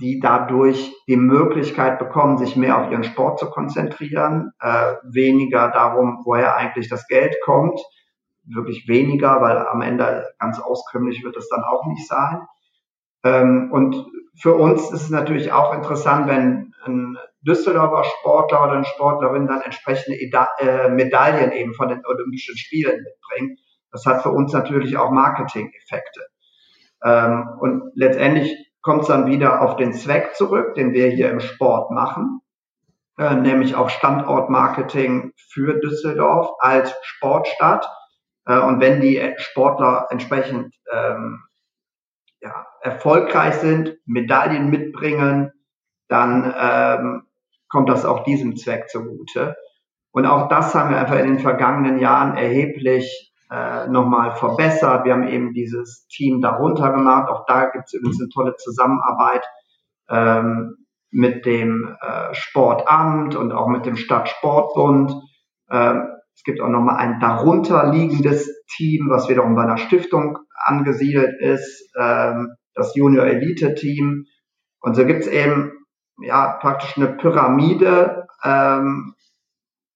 die 0.00 0.20
dadurch 0.20 0.94
die 1.08 1.16
Möglichkeit 1.16 1.98
bekommen, 1.98 2.38
sich 2.38 2.56
mehr 2.56 2.80
auf 2.80 2.90
ihren 2.90 3.02
Sport 3.02 3.40
zu 3.40 3.50
konzentrieren, 3.50 4.52
äh, 4.60 4.94
weniger 5.02 5.70
darum, 5.70 6.22
woher 6.24 6.56
eigentlich 6.56 6.88
das 6.88 7.08
Geld 7.08 7.36
kommt, 7.44 7.80
wirklich 8.44 8.86
weniger, 8.86 9.40
weil 9.40 9.58
am 9.58 9.82
Ende 9.82 10.28
ganz 10.38 10.60
auskömmlich 10.60 11.24
wird 11.24 11.36
es 11.36 11.48
dann 11.48 11.64
auch 11.64 11.86
nicht 11.86 12.06
sein. 12.06 12.46
Ähm, 13.24 13.70
und 13.72 14.06
für 14.36 14.54
uns 14.54 14.90
ist 14.90 15.02
es 15.02 15.10
natürlich 15.10 15.52
auch 15.52 15.74
interessant, 15.74 16.28
wenn 16.28 16.72
ein 16.84 17.18
Düsseldorfer 17.42 18.04
Sportler 18.04 18.64
oder 18.64 18.84
Sportlerin 18.84 19.46
dann 19.46 19.62
entsprechende 19.62 20.18
äh, 20.18 20.88
Medaillen 20.88 21.52
eben 21.52 21.74
von 21.74 21.88
den 21.88 22.04
Olympischen 22.04 22.56
Spielen 22.56 23.02
mitbringen. 23.02 23.56
Das 23.92 24.04
hat 24.06 24.22
für 24.22 24.30
uns 24.30 24.52
natürlich 24.52 24.96
auch 24.96 25.10
Marketing-Effekte. 25.10 26.26
Ähm, 27.04 27.48
und 27.60 27.92
letztendlich 27.94 28.54
kommt 28.82 29.02
es 29.02 29.08
dann 29.08 29.26
wieder 29.26 29.62
auf 29.62 29.76
den 29.76 29.92
Zweck 29.92 30.34
zurück, 30.34 30.74
den 30.74 30.92
wir 30.92 31.08
hier 31.08 31.30
im 31.30 31.40
Sport 31.40 31.90
machen, 31.90 32.40
äh, 33.18 33.34
nämlich 33.34 33.74
auf 33.74 33.90
Standortmarketing 33.90 35.32
für 35.50 35.78
Düsseldorf 35.80 36.50
als 36.58 36.94
Sportstadt. 37.02 37.88
Äh, 38.46 38.58
und 38.58 38.80
wenn 38.80 39.00
die 39.00 39.34
Sportler 39.38 40.06
entsprechend 40.10 40.74
ähm, 40.92 41.44
ja, 42.40 42.66
erfolgreich 42.80 43.54
sind, 43.56 43.96
Medaillen 44.06 44.70
mitbringen, 44.70 45.52
dann 46.08 46.54
ähm, 46.58 47.27
kommt 47.68 47.88
das 47.88 48.04
auch 48.04 48.24
diesem 48.24 48.56
Zweck 48.56 48.88
zugute. 48.88 49.56
Und 50.10 50.26
auch 50.26 50.48
das 50.48 50.74
haben 50.74 50.90
wir 50.90 50.98
einfach 50.98 51.18
in 51.18 51.26
den 51.26 51.38
vergangenen 51.38 51.98
Jahren 51.98 52.36
erheblich 52.36 53.32
äh, 53.50 53.86
nochmal 53.88 54.32
verbessert. 54.32 55.04
Wir 55.04 55.12
haben 55.12 55.28
eben 55.28 55.52
dieses 55.52 56.06
Team 56.08 56.40
darunter 56.40 56.92
gemacht. 56.92 57.28
Auch 57.30 57.44
da 57.46 57.66
gibt 57.66 57.84
es 57.86 57.94
übrigens 57.94 58.20
eine 58.20 58.30
tolle 58.30 58.56
Zusammenarbeit 58.56 59.44
ähm, 60.08 60.76
mit 61.10 61.46
dem 61.46 61.96
äh, 62.00 62.34
Sportamt 62.34 63.36
und 63.36 63.52
auch 63.52 63.68
mit 63.68 63.86
dem 63.86 63.96
Stadtsportbund. 63.96 65.12
Ähm, 65.70 66.08
es 66.34 66.42
gibt 66.44 66.60
auch 66.60 66.68
nochmal 66.68 66.96
ein 66.96 67.20
darunter 67.20 67.90
liegendes 67.90 68.64
Team, 68.76 69.08
was 69.10 69.28
wiederum 69.28 69.54
bei 69.54 69.62
einer 69.62 69.78
Stiftung 69.78 70.38
angesiedelt 70.54 71.40
ist, 71.40 71.90
ähm, 71.98 72.54
das 72.74 72.94
Junior 72.94 73.26
Elite 73.26 73.74
Team. 73.74 74.26
Und 74.80 74.94
so 74.94 75.04
gibt 75.04 75.22
es 75.22 75.26
eben 75.26 75.72
ja 76.20 76.58
praktisch 76.60 76.96
eine 76.96 77.08
Pyramide 77.08 78.26
ähm, 78.42 79.14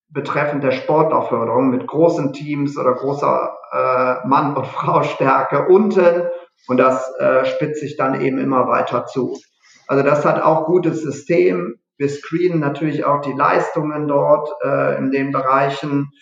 betreffend 0.08 0.62
der 0.62 0.72
Sportauförderung 0.72 1.70
mit 1.70 1.86
großen 1.86 2.32
Teams 2.32 2.76
oder 2.76 2.94
großer 2.94 3.56
äh, 3.72 4.26
Mann- 4.26 4.56
und 4.56 4.66
Frau-Stärke 4.78 5.66
unten 5.68 6.28
und 6.68 6.76
das 6.76 7.10
äh, 7.18 7.44
spitzt 7.44 7.80
sich 7.80 7.96
dann 7.96 8.20
eben 8.20 8.38
immer 8.38 8.68
weiter 8.68 9.06
zu. 9.06 9.38
Also 9.86 10.02
das 10.04 10.24
hat 10.24 10.40
auch 10.42 10.66
gutes 10.66 11.02
System. 11.02 11.78
Wir 11.96 12.08
screenen 12.08 12.60
natürlich 12.60 13.04
auch 13.04 13.20
die 13.20 13.32
Leistungen 13.32 14.08
dort 14.08 14.48
äh, 14.64 14.96
in 14.96 15.10
den 15.10 15.32
Bereichen 15.32 16.12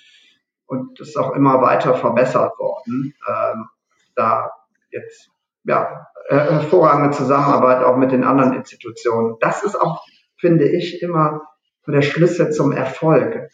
und 0.66 1.00
das 1.00 1.08
ist 1.08 1.16
auch 1.16 1.34
immer 1.34 1.60
weiter 1.60 1.94
verbessert 1.94 2.58
worden. 2.58 3.14
Ähm, 3.28 3.66
da 4.14 4.50
jetzt 4.90 5.30
ja 5.64 6.06
hervorragende 6.38 7.16
Zusammenarbeit 7.16 7.84
auch 7.84 7.96
mit 7.96 8.12
den 8.12 8.24
anderen 8.24 8.54
Institutionen. 8.54 9.36
Das 9.40 9.62
ist 9.62 9.74
auch, 9.74 10.04
finde 10.38 10.68
ich, 10.68 11.02
immer 11.02 11.42
der 11.86 12.02
Schlüssel 12.02 12.52
zum 12.52 12.72
Erfolg. 12.72 13.50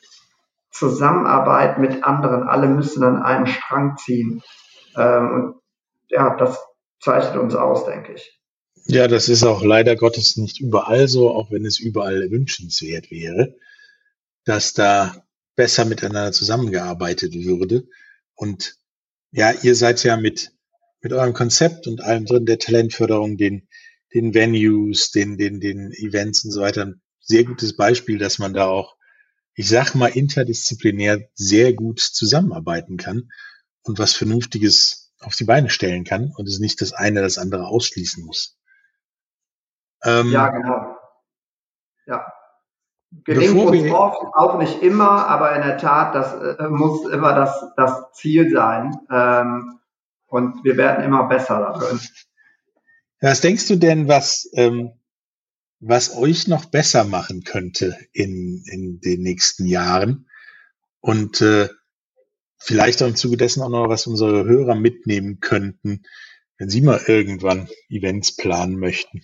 Zusammenarbeit 0.71 1.79
mit 1.79 2.05
anderen. 2.05 2.43
Alle 2.43 2.69
müssen 2.69 3.03
an 3.03 3.23
einem 3.23 3.47
Strang 3.47 3.97
ziehen. 3.97 4.43
Ähm, 4.97 5.33
und 5.33 5.55
ja, 6.09 6.37
das 6.37 6.59
zeichnet 7.01 7.37
uns 7.37 7.55
aus, 7.55 7.87
denke 7.87 8.13
ich. 8.13 8.39
Ja, 8.85 9.09
das 9.09 9.29
ist 9.29 9.43
auch 9.43 9.65
leider 9.65 9.97
Gottes 9.97 10.37
nicht 10.37 10.61
überall 10.61 11.09
so, 11.09 11.31
auch 11.31 11.51
wenn 11.51 11.65
es 11.65 11.81
überall 11.81 12.31
wünschenswert 12.31 13.11
wäre, 13.11 13.57
dass 14.45 14.75
da 14.75 15.25
besser 15.57 15.85
miteinander 15.87 16.33
zusammengearbeitet 16.33 17.35
würde. 17.35 17.89
Und 18.35 18.77
ja, 19.33 19.53
ihr 19.63 19.75
seid 19.75 20.05
ja 20.05 20.17
mit, 20.17 20.53
mit 21.07 21.13
eurem 21.13 21.35
Konzept 21.35 21.87
und 21.87 22.03
allem 22.03 22.27
drin 22.27 22.47
der 22.47 22.59
Talentförderung, 22.59 23.37
den, 23.37 23.69
den 24.13 24.35
Venues, 24.35 25.13
den, 25.13 25.39
den, 25.39 25.61
den 25.61 25.93
Events 25.93 26.45
und 26.45 26.51
so 26.51 26.61
weiter 26.61 26.83
ein 26.83 27.01
sehr 27.21 27.45
gutes 27.45 27.77
Beispiel, 27.77 28.19
dass 28.19 28.39
man 28.39 28.55
da 28.55 28.67
auch 28.67 28.97
ich 29.57 29.69
sag 29.71 29.95
mal, 29.95 30.09
interdisziplinär 30.09 31.29
sehr 31.35 31.73
gut 31.73 31.99
zusammenarbeiten 31.99 32.99
kann 32.99 33.31
und 33.83 33.99
was 33.99 34.13
Vernünftiges 34.13 35.15
auf 35.21 35.35
die 35.35 35.45
Beine 35.45 35.71
stellen 35.71 36.05
kann 36.05 36.33
und 36.37 36.47
es 36.47 36.61
nicht 36.61 36.81
das 36.83 36.93
eine 36.93 37.23
das 37.23 37.39
andere 37.39 37.67
ausschließen 37.67 38.25
muss. 38.25 38.59
Ähm, 40.05 40.31
ja, 40.31 40.49
genau. 40.49 40.97
Ja. 42.05 42.33
Gelingt 43.25 43.57
uns 43.57 43.91
oft, 43.93 44.21
auch 44.35 44.59
nicht 44.59 44.83
immer, 44.83 45.27
aber 45.27 45.57
in 45.57 45.63
der 45.63 45.79
Tat, 45.79 46.15
das 46.15 46.35
äh, 46.35 46.69
muss 46.69 47.09
immer 47.09 47.35
das, 47.35 47.65
das 47.77 48.13
Ziel 48.13 48.51
sein. 48.51 48.95
Ähm, 49.11 49.81
und 50.27 50.65
wir 50.65 50.77
werden 50.77 51.05
immer 51.05 51.29
besser 51.29 51.61
darin. 51.61 52.01
Was 53.21 53.41
denkst 53.41 53.69
du 53.69 53.77
denn, 53.77 54.09
was 54.09 54.49
ähm, 54.55 54.93
was 55.81 56.17
euch 56.17 56.49
noch 56.49 56.67
besser 56.67 57.05
machen 57.05 57.45
könnte 57.45 57.97
in, 58.13 58.63
in 58.67 59.01
den 59.01 59.23
nächsten 59.23 59.67
Jahren. 59.67 60.29
Und 61.01 61.41
äh, 61.41 61.69
vielleicht 62.59 63.03
auch 63.03 63.09
im 63.09 63.17
Zuge 63.17 63.37
dessen 63.37 63.63
auch 63.63 63.69
noch, 63.69 63.89
was 63.89 64.07
unsere 64.07 64.45
Hörer 64.45 64.75
mitnehmen 64.75 65.41
könnten, 65.41 66.03
wenn 66.59 66.71
sie 66.71 66.81
mal 66.81 67.01
irgendwann 67.07 67.69
Events 67.89 68.35
planen 68.37 68.79
möchten. 68.79 69.23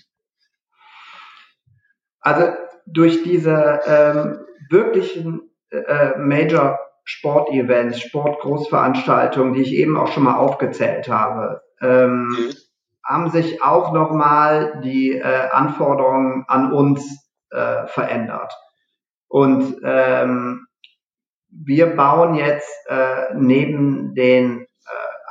Also 2.20 2.54
durch 2.86 3.24
diese 3.24 3.80
ähm, 3.86 4.46
wirklichen 4.70 5.50
äh, 5.70 6.16
Major 6.18 6.78
Sportevents, 7.04 8.00
Sportgroßveranstaltungen, 8.00 9.54
die 9.54 9.62
ich 9.62 9.72
eben 9.72 9.96
auch 9.96 10.08
schon 10.08 10.24
mal 10.24 10.36
aufgezählt 10.36 11.08
habe, 11.08 11.62
ähm, 11.80 12.28
mhm 12.28 12.52
haben 13.04 13.30
sich 13.30 13.62
auch 13.62 13.92
nochmal 13.92 14.80
die 14.82 15.12
äh, 15.12 15.48
Anforderungen 15.50 16.44
an 16.46 16.72
uns 16.72 17.28
äh, 17.50 17.86
verändert. 17.86 18.52
Und 19.28 19.80
ähm, 19.82 20.66
wir 21.50 21.96
bauen 21.96 22.34
jetzt 22.34 22.70
äh, 22.88 23.34
neben 23.34 24.14
den 24.14 24.60
äh, 24.60 24.66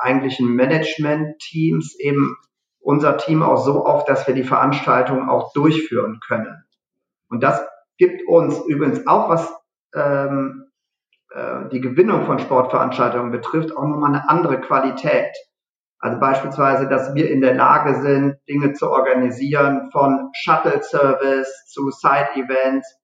eigentlichen 0.02 0.54
Management-Teams 0.54 2.00
eben 2.00 2.36
unser 2.80 3.18
Team 3.18 3.44
auch 3.44 3.58
so 3.58 3.86
auf, 3.86 4.06
dass 4.06 4.28
wir 4.28 4.34
die 4.34 4.44
Veranstaltung 4.44 5.30
auch 5.30 5.54
durchführen 5.54 6.20
können. 6.28 6.64
Und 7.30 7.42
das 7.42 7.62
gibt 7.98 8.28
uns 8.28 8.60
übrigens 8.66 9.06
auch, 9.08 9.30
was 9.30 9.54
ähm, 9.96 10.61
äh, 11.34 11.70
die 11.72 11.82
Gewinnung 11.82 12.26
von 12.26 12.40
Sportveranstaltungen 12.40 13.32
betrifft, 13.32 13.76
auch 13.76 13.86
nochmal 13.86 14.14
eine 14.14 14.30
andere 14.30 14.60
Qualität. 14.60 15.36
Also 16.00 16.20
beispielsweise, 16.20 16.90
dass 16.90 17.14
wir 17.14 17.30
in 17.30 17.42
der 17.42 17.54
Lage 17.54 18.02
sind, 18.02 18.38
Dinge 18.50 18.74
zu 18.74 18.90
organisieren 18.90 19.90
von 19.92 20.32
Shuttle 20.34 20.82
Service 20.82 21.66
zu 21.68 21.92
Side 21.92 22.36
Events 22.36 22.98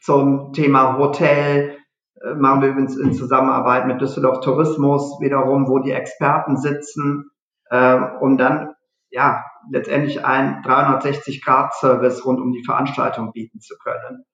zum 0.00 0.52
Thema 0.52 0.96
Hotel. 0.96 1.76
Äh, 2.22 2.34
machen 2.34 2.62
wir 2.62 2.68
übrigens 2.68 2.96
in 2.96 3.12
Zusammenarbeit 3.12 3.86
mit 3.86 4.00
Düsseldorf 4.00 4.40
Tourismus 4.40 5.18
wiederum, 5.20 5.68
wo 5.68 5.80
die 5.80 5.92
Experten 5.92 6.56
sitzen, 6.56 7.30
äh, 7.70 7.98
um 8.20 8.38
dann 8.38 8.74
ja 9.10 9.44
letztendlich 9.70 10.24
einen 10.24 10.62
360-Grad-Service 10.62 12.24
rund 12.24 12.40
um 12.40 12.52
die 12.52 12.64
Veranstaltung 12.64 13.32
bieten 13.32 13.60
zu 13.60 13.74
können. 13.76 14.24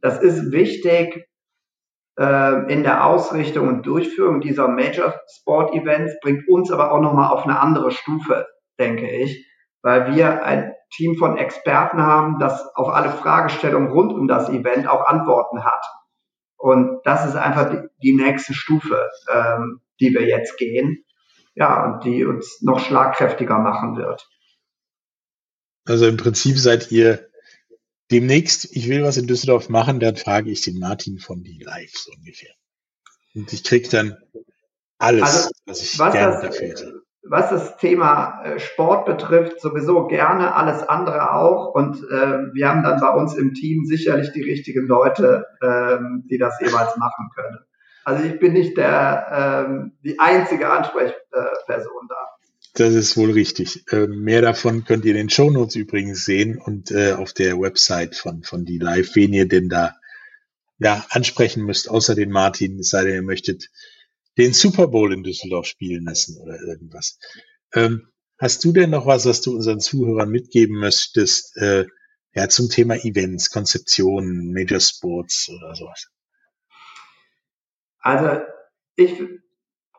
Das 0.00 0.18
ist 0.20 0.52
wichtig, 0.52 1.29
äh, 2.20 2.70
in 2.70 2.82
der 2.82 3.06
Ausrichtung 3.06 3.66
und 3.68 3.86
Durchführung 3.86 4.42
dieser 4.42 4.68
Major 4.68 5.18
Sport 5.26 5.74
Events 5.74 6.14
bringt 6.20 6.46
uns 6.48 6.70
aber 6.70 6.92
auch 6.92 7.00
nochmal 7.00 7.32
auf 7.32 7.44
eine 7.44 7.58
andere 7.58 7.90
Stufe, 7.90 8.46
denke 8.78 9.10
ich, 9.10 9.46
weil 9.82 10.14
wir 10.14 10.44
ein 10.44 10.74
Team 10.94 11.16
von 11.16 11.38
Experten 11.38 12.02
haben, 12.02 12.38
das 12.38 12.62
auf 12.74 12.88
alle 12.88 13.10
Fragestellungen 13.10 13.90
rund 13.90 14.12
um 14.12 14.28
das 14.28 14.50
Event 14.50 14.86
auch 14.86 15.06
Antworten 15.06 15.64
hat. 15.64 15.82
Und 16.58 17.00
das 17.04 17.24
ist 17.24 17.36
einfach 17.36 17.70
die, 17.70 17.78
die 18.02 18.14
nächste 18.14 18.52
Stufe, 18.52 19.08
ähm, 19.32 19.80
die 19.98 20.12
wir 20.12 20.26
jetzt 20.26 20.58
gehen. 20.58 21.02
Ja, 21.54 21.84
und 21.84 22.04
die 22.04 22.24
uns 22.24 22.60
noch 22.62 22.80
schlagkräftiger 22.80 23.58
machen 23.58 23.96
wird. 23.96 24.28
Also 25.86 26.06
im 26.06 26.18
Prinzip 26.18 26.58
seid 26.58 26.92
ihr 26.92 27.29
demnächst, 28.10 28.76
ich 28.76 28.88
will 28.88 29.02
was 29.02 29.16
in 29.16 29.26
Düsseldorf 29.26 29.68
machen, 29.68 30.00
dann 30.00 30.16
frage 30.16 30.50
ich 30.50 30.62
den 30.62 30.78
Martin 30.78 31.18
von 31.18 31.42
die 31.42 31.58
Live 31.62 31.92
so 31.94 32.12
ungefähr. 32.12 32.52
Und 33.34 33.52
ich 33.52 33.64
kriege 33.64 33.88
dann 33.88 34.16
alles, 34.98 35.22
also, 35.22 35.50
was 35.66 35.82
ich 35.82 35.98
was 35.98 36.12
gerne 36.12 36.32
das, 36.34 36.42
dafür 36.42 36.68
hätte. 36.68 37.02
Was 37.22 37.50
das 37.50 37.76
Thema 37.76 38.42
äh, 38.42 38.58
Sport 38.58 39.06
betrifft, 39.06 39.60
sowieso 39.60 40.06
gerne, 40.06 40.54
alles 40.54 40.82
andere 40.82 41.32
auch. 41.32 41.74
Und 41.74 41.98
äh, 42.10 42.52
wir 42.52 42.68
haben 42.68 42.82
dann 42.82 43.00
bei 43.00 43.10
uns 43.10 43.34
im 43.34 43.54
Team 43.54 43.84
sicherlich 43.84 44.32
die 44.32 44.42
richtigen 44.42 44.86
Leute, 44.86 45.46
ähm, 45.62 46.24
die 46.30 46.38
das 46.38 46.58
jeweils 46.60 46.96
machen 46.96 47.30
können. 47.34 47.58
Also 48.04 48.24
ich 48.24 48.38
bin 48.40 48.54
nicht 48.54 48.76
der 48.76 49.66
ähm, 49.68 49.92
die 50.02 50.18
einzige 50.18 50.68
Ansprechperson 50.70 52.08
da. 52.08 52.39
Das 52.74 52.94
ist 52.94 53.16
wohl 53.16 53.32
richtig. 53.32 53.84
Äh, 53.90 54.06
mehr 54.06 54.42
davon 54.42 54.84
könnt 54.84 55.04
ihr 55.04 55.10
in 55.12 55.16
den 55.16 55.30
Shownotes 55.30 55.74
übrigens 55.74 56.24
sehen 56.24 56.58
und 56.58 56.90
äh, 56.90 57.12
auf 57.12 57.32
der 57.32 57.58
Website 57.58 58.14
von, 58.14 58.44
von 58.44 58.64
die 58.64 58.78
Live, 58.78 59.16
wen 59.16 59.32
ihr 59.32 59.48
denn 59.48 59.68
da 59.68 59.96
ja, 60.78 61.04
ansprechen 61.10 61.64
müsst, 61.64 61.90
außer 61.90 62.14
den 62.14 62.30
Martin, 62.30 62.78
es 62.78 62.90
sei 62.90 63.04
denn, 63.04 63.14
ihr 63.14 63.22
möchtet 63.22 63.70
den 64.38 64.54
Super 64.54 64.88
Bowl 64.88 65.12
in 65.12 65.22
Düsseldorf 65.22 65.66
spielen 65.66 66.04
lassen 66.04 66.38
oder 66.38 66.58
irgendwas. 66.60 67.18
Ähm, 67.74 68.08
hast 68.38 68.64
du 68.64 68.72
denn 68.72 68.90
noch 68.90 69.04
was, 69.04 69.26
was 69.26 69.42
du 69.42 69.54
unseren 69.54 69.80
Zuhörern 69.80 70.30
mitgeben 70.30 70.78
möchtest, 70.78 71.56
äh, 71.58 71.86
ja, 72.32 72.48
zum 72.48 72.70
Thema 72.70 72.94
Events, 73.04 73.50
Konzeptionen, 73.50 74.52
Major 74.52 74.80
Sports 74.80 75.50
oder 75.50 75.74
sowas? 75.74 76.08
Also 77.98 78.42
ich 78.96 79.20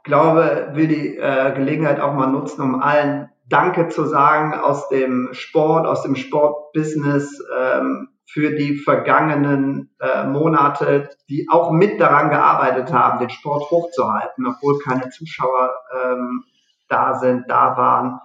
glaube, 0.03 0.69
will 0.73 0.87
die 0.87 1.17
äh, 1.17 1.53
Gelegenheit 1.53 1.99
auch 1.99 2.13
mal 2.13 2.27
nutzen, 2.27 2.61
um 2.61 2.81
allen 2.81 3.29
Danke 3.47 3.89
zu 3.89 4.05
sagen 4.05 4.53
aus 4.53 4.87
dem 4.89 5.29
Sport, 5.33 5.85
aus 5.85 6.03
dem 6.03 6.15
Sportbusiness 6.15 7.43
ähm, 7.59 8.07
für 8.25 8.55
die 8.55 8.77
vergangenen 8.77 9.89
äh, 9.99 10.23
Monate, 10.25 11.09
die 11.29 11.47
auch 11.49 11.71
mit 11.71 11.99
daran 11.99 12.29
gearbeitet 12.29 12.93
haben, 12.93 13.19
den 13.19 13.29
Sport 13.29 13.69
hochzuhalten, 13.69 14.47
obwohl 14.47 14.79
keine 14.79 15.09
Zuschauer 15.09 15.71
ähm, 15.93 16.43
da 16.87 17.15
sind, 17.15 17.49
da 17.49 17.75
waren, 17.75 18.19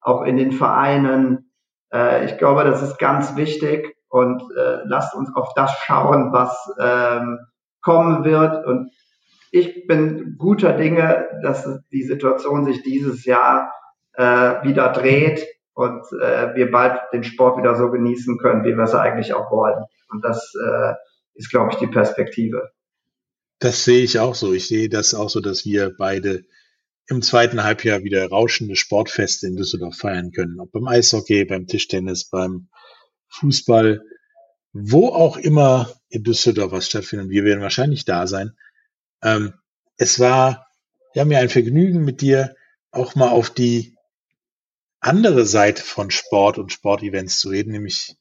auch 0.00 0.22
in 0.22 0.38
den 0.38 0.52
Vereinen. 0.52 1.52
Äh, 1.92 2.24
ich 2.24 2.38
glaube, 2.38 2.64
das 2.64 2.80
ist 2.82 2.98
ganz 2.98 3.36
wichtig 3.36 3.96
und 4.08 4.42
äh, 4.56 4.78
lasst 4.84 5.14
uns 5.14 5.34
auf 5.34 5.52
das 5.54 5.72
schauen, 5.80 6.32
was 6.32 6.72
ähm, 6.80 7.38
kommen 7.82 8.24
wird. 8.24 8.64
Und 8.66 8.92
ich 9.50 9.86
bin 9.86 10.36
guter 10.38 10.72
Dinge, 10.74 11.28
dass 11.42 11.68
die 11.90 12.02
Situation 12.02 12.64
sich 12.64 12.82
dieses 12.82 13.24
Jahr 13.24 13.72
äh, 14.14 14.22
wieder 14.64 14.92
dreht 14.92 15.46
und 15.74 16.02
äh, 16.20 16.54
wir 16.54 16.70
bald 16.70 17.00
den 17.12 17.24
Sport 17.24 17.58
wieder 17.58 17.76
so 17.76 17.90
genießen 17.90 18.38
können, 18.38 18.64
wie 18.64 18.76
wir 18.76 18.84
es 18.84 18.94
eigentlich 18.94 19.34
auch 19.34 19.50
wollen. 19.50 19.84
Und 20.10 20.24
das 20.24 20.52
äh, 20.54 20.94
ist, 21.34 21.50
glaube 21.50 21.72
ich, 21.72 21.78
die 21.78 21.86
Perspektive. 21.86 22.70
Das 23.58 23.84
sehe 23.84 24.02
ich 24.02 24.18
auch 24.18 24.34
so. 24.34 24.52
Ich 24.52 24.68
sehe 24.68 24.88
das 24.88 25.14
auch 25.14 25.30
so, 25.30 25.40
dass 25.40 25.64
wir 25.64 25.94
beide 25.96 26.44
im 27.08 27.22
zweiten 27.22 27.64
Halbjahr 27.64 28.04
wieder 28.04 28.28
rauschende 28.28 28.76
Sportfeste 28.76 29.46
in 29.46 29.56
Düsseldorf 29.56 29.96
feiern 29.96 30.30
können. 30.32 30.60
Ob 30.60 30.70
beim 30.70 30.86
Eishockey, 30.86 31.44
beim 31.44 31.66
Tischtennis, 31.66 32.30
beim 32.30 32.68
Fußball, 33.28 34.02
wo 34.72 35.08
auch 35.08 35.36
immer 35.36 35.92
in 36.08 36.22
Düsseldorf 36.22 36.72
was 36.72 36.86
stattfindet. 36.86 37.28
Wir 37.28 37.44
werden 37.44 37.62
wahrscheinlich 37.62 38.04
da 38.04 38.26
sein. 38.26 38.52
Ähm, 39.22 39.54
es 39.96 40.18
war 40.18 40.66
ja 41.14 41.24
mir 41.24 41.38
ein 41.38 41.48
Vergnügen 41.48 42.04
mit 42.04 42.20
dir 42.20 42.54
auch 42.90 43.14
mal 43.14 43.30
auf 43.30 43.50
die 43.50 43.96
andere 45.00 45.46
Seite 45.46 45.82
von 45.82 46.10
Sport 46.10 46.58
und 46.58 46.72
Sportevents 46.72 47.38
zu 47.40 47.48
reden, 47.48 47.72
nämlich 47.72 48.16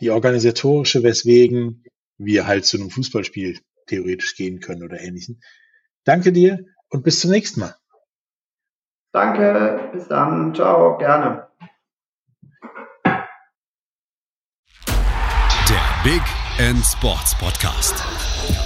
die 0.00 0.10
organisatorische, 0.10 1.02
weswegen 1.02 1.84
wir 2.18 2.46
halt 2.46 2.66
zu 2.66 2.76
einem 2.76 2.90
Fußballspiel 2.90 3.60
theoretisch 3.86 4.36
gehen 4.36 4.60
können 4.60 4.82
oder 4.82 5.00
ähnlichen. 5.00 5.40
Danke 6.04 6.32
dir 6.32 6.64
und 6.88 7.04
bis 7.04 7.20
zum 7.20 7.30
nächsten 7.30 7.60
Mal. 7.60 7.76
Danke, 9.12 9.90
bis 9.92 10.08
dann, 10.08 10.54
ciao, 10.54 10.98
gerne. 10.98 11.48
Der 15.68 16.02
Big 16.04 16.22
End 16.58 16.84
Sports 16.84 17.36
Podcast. 17.38 18.65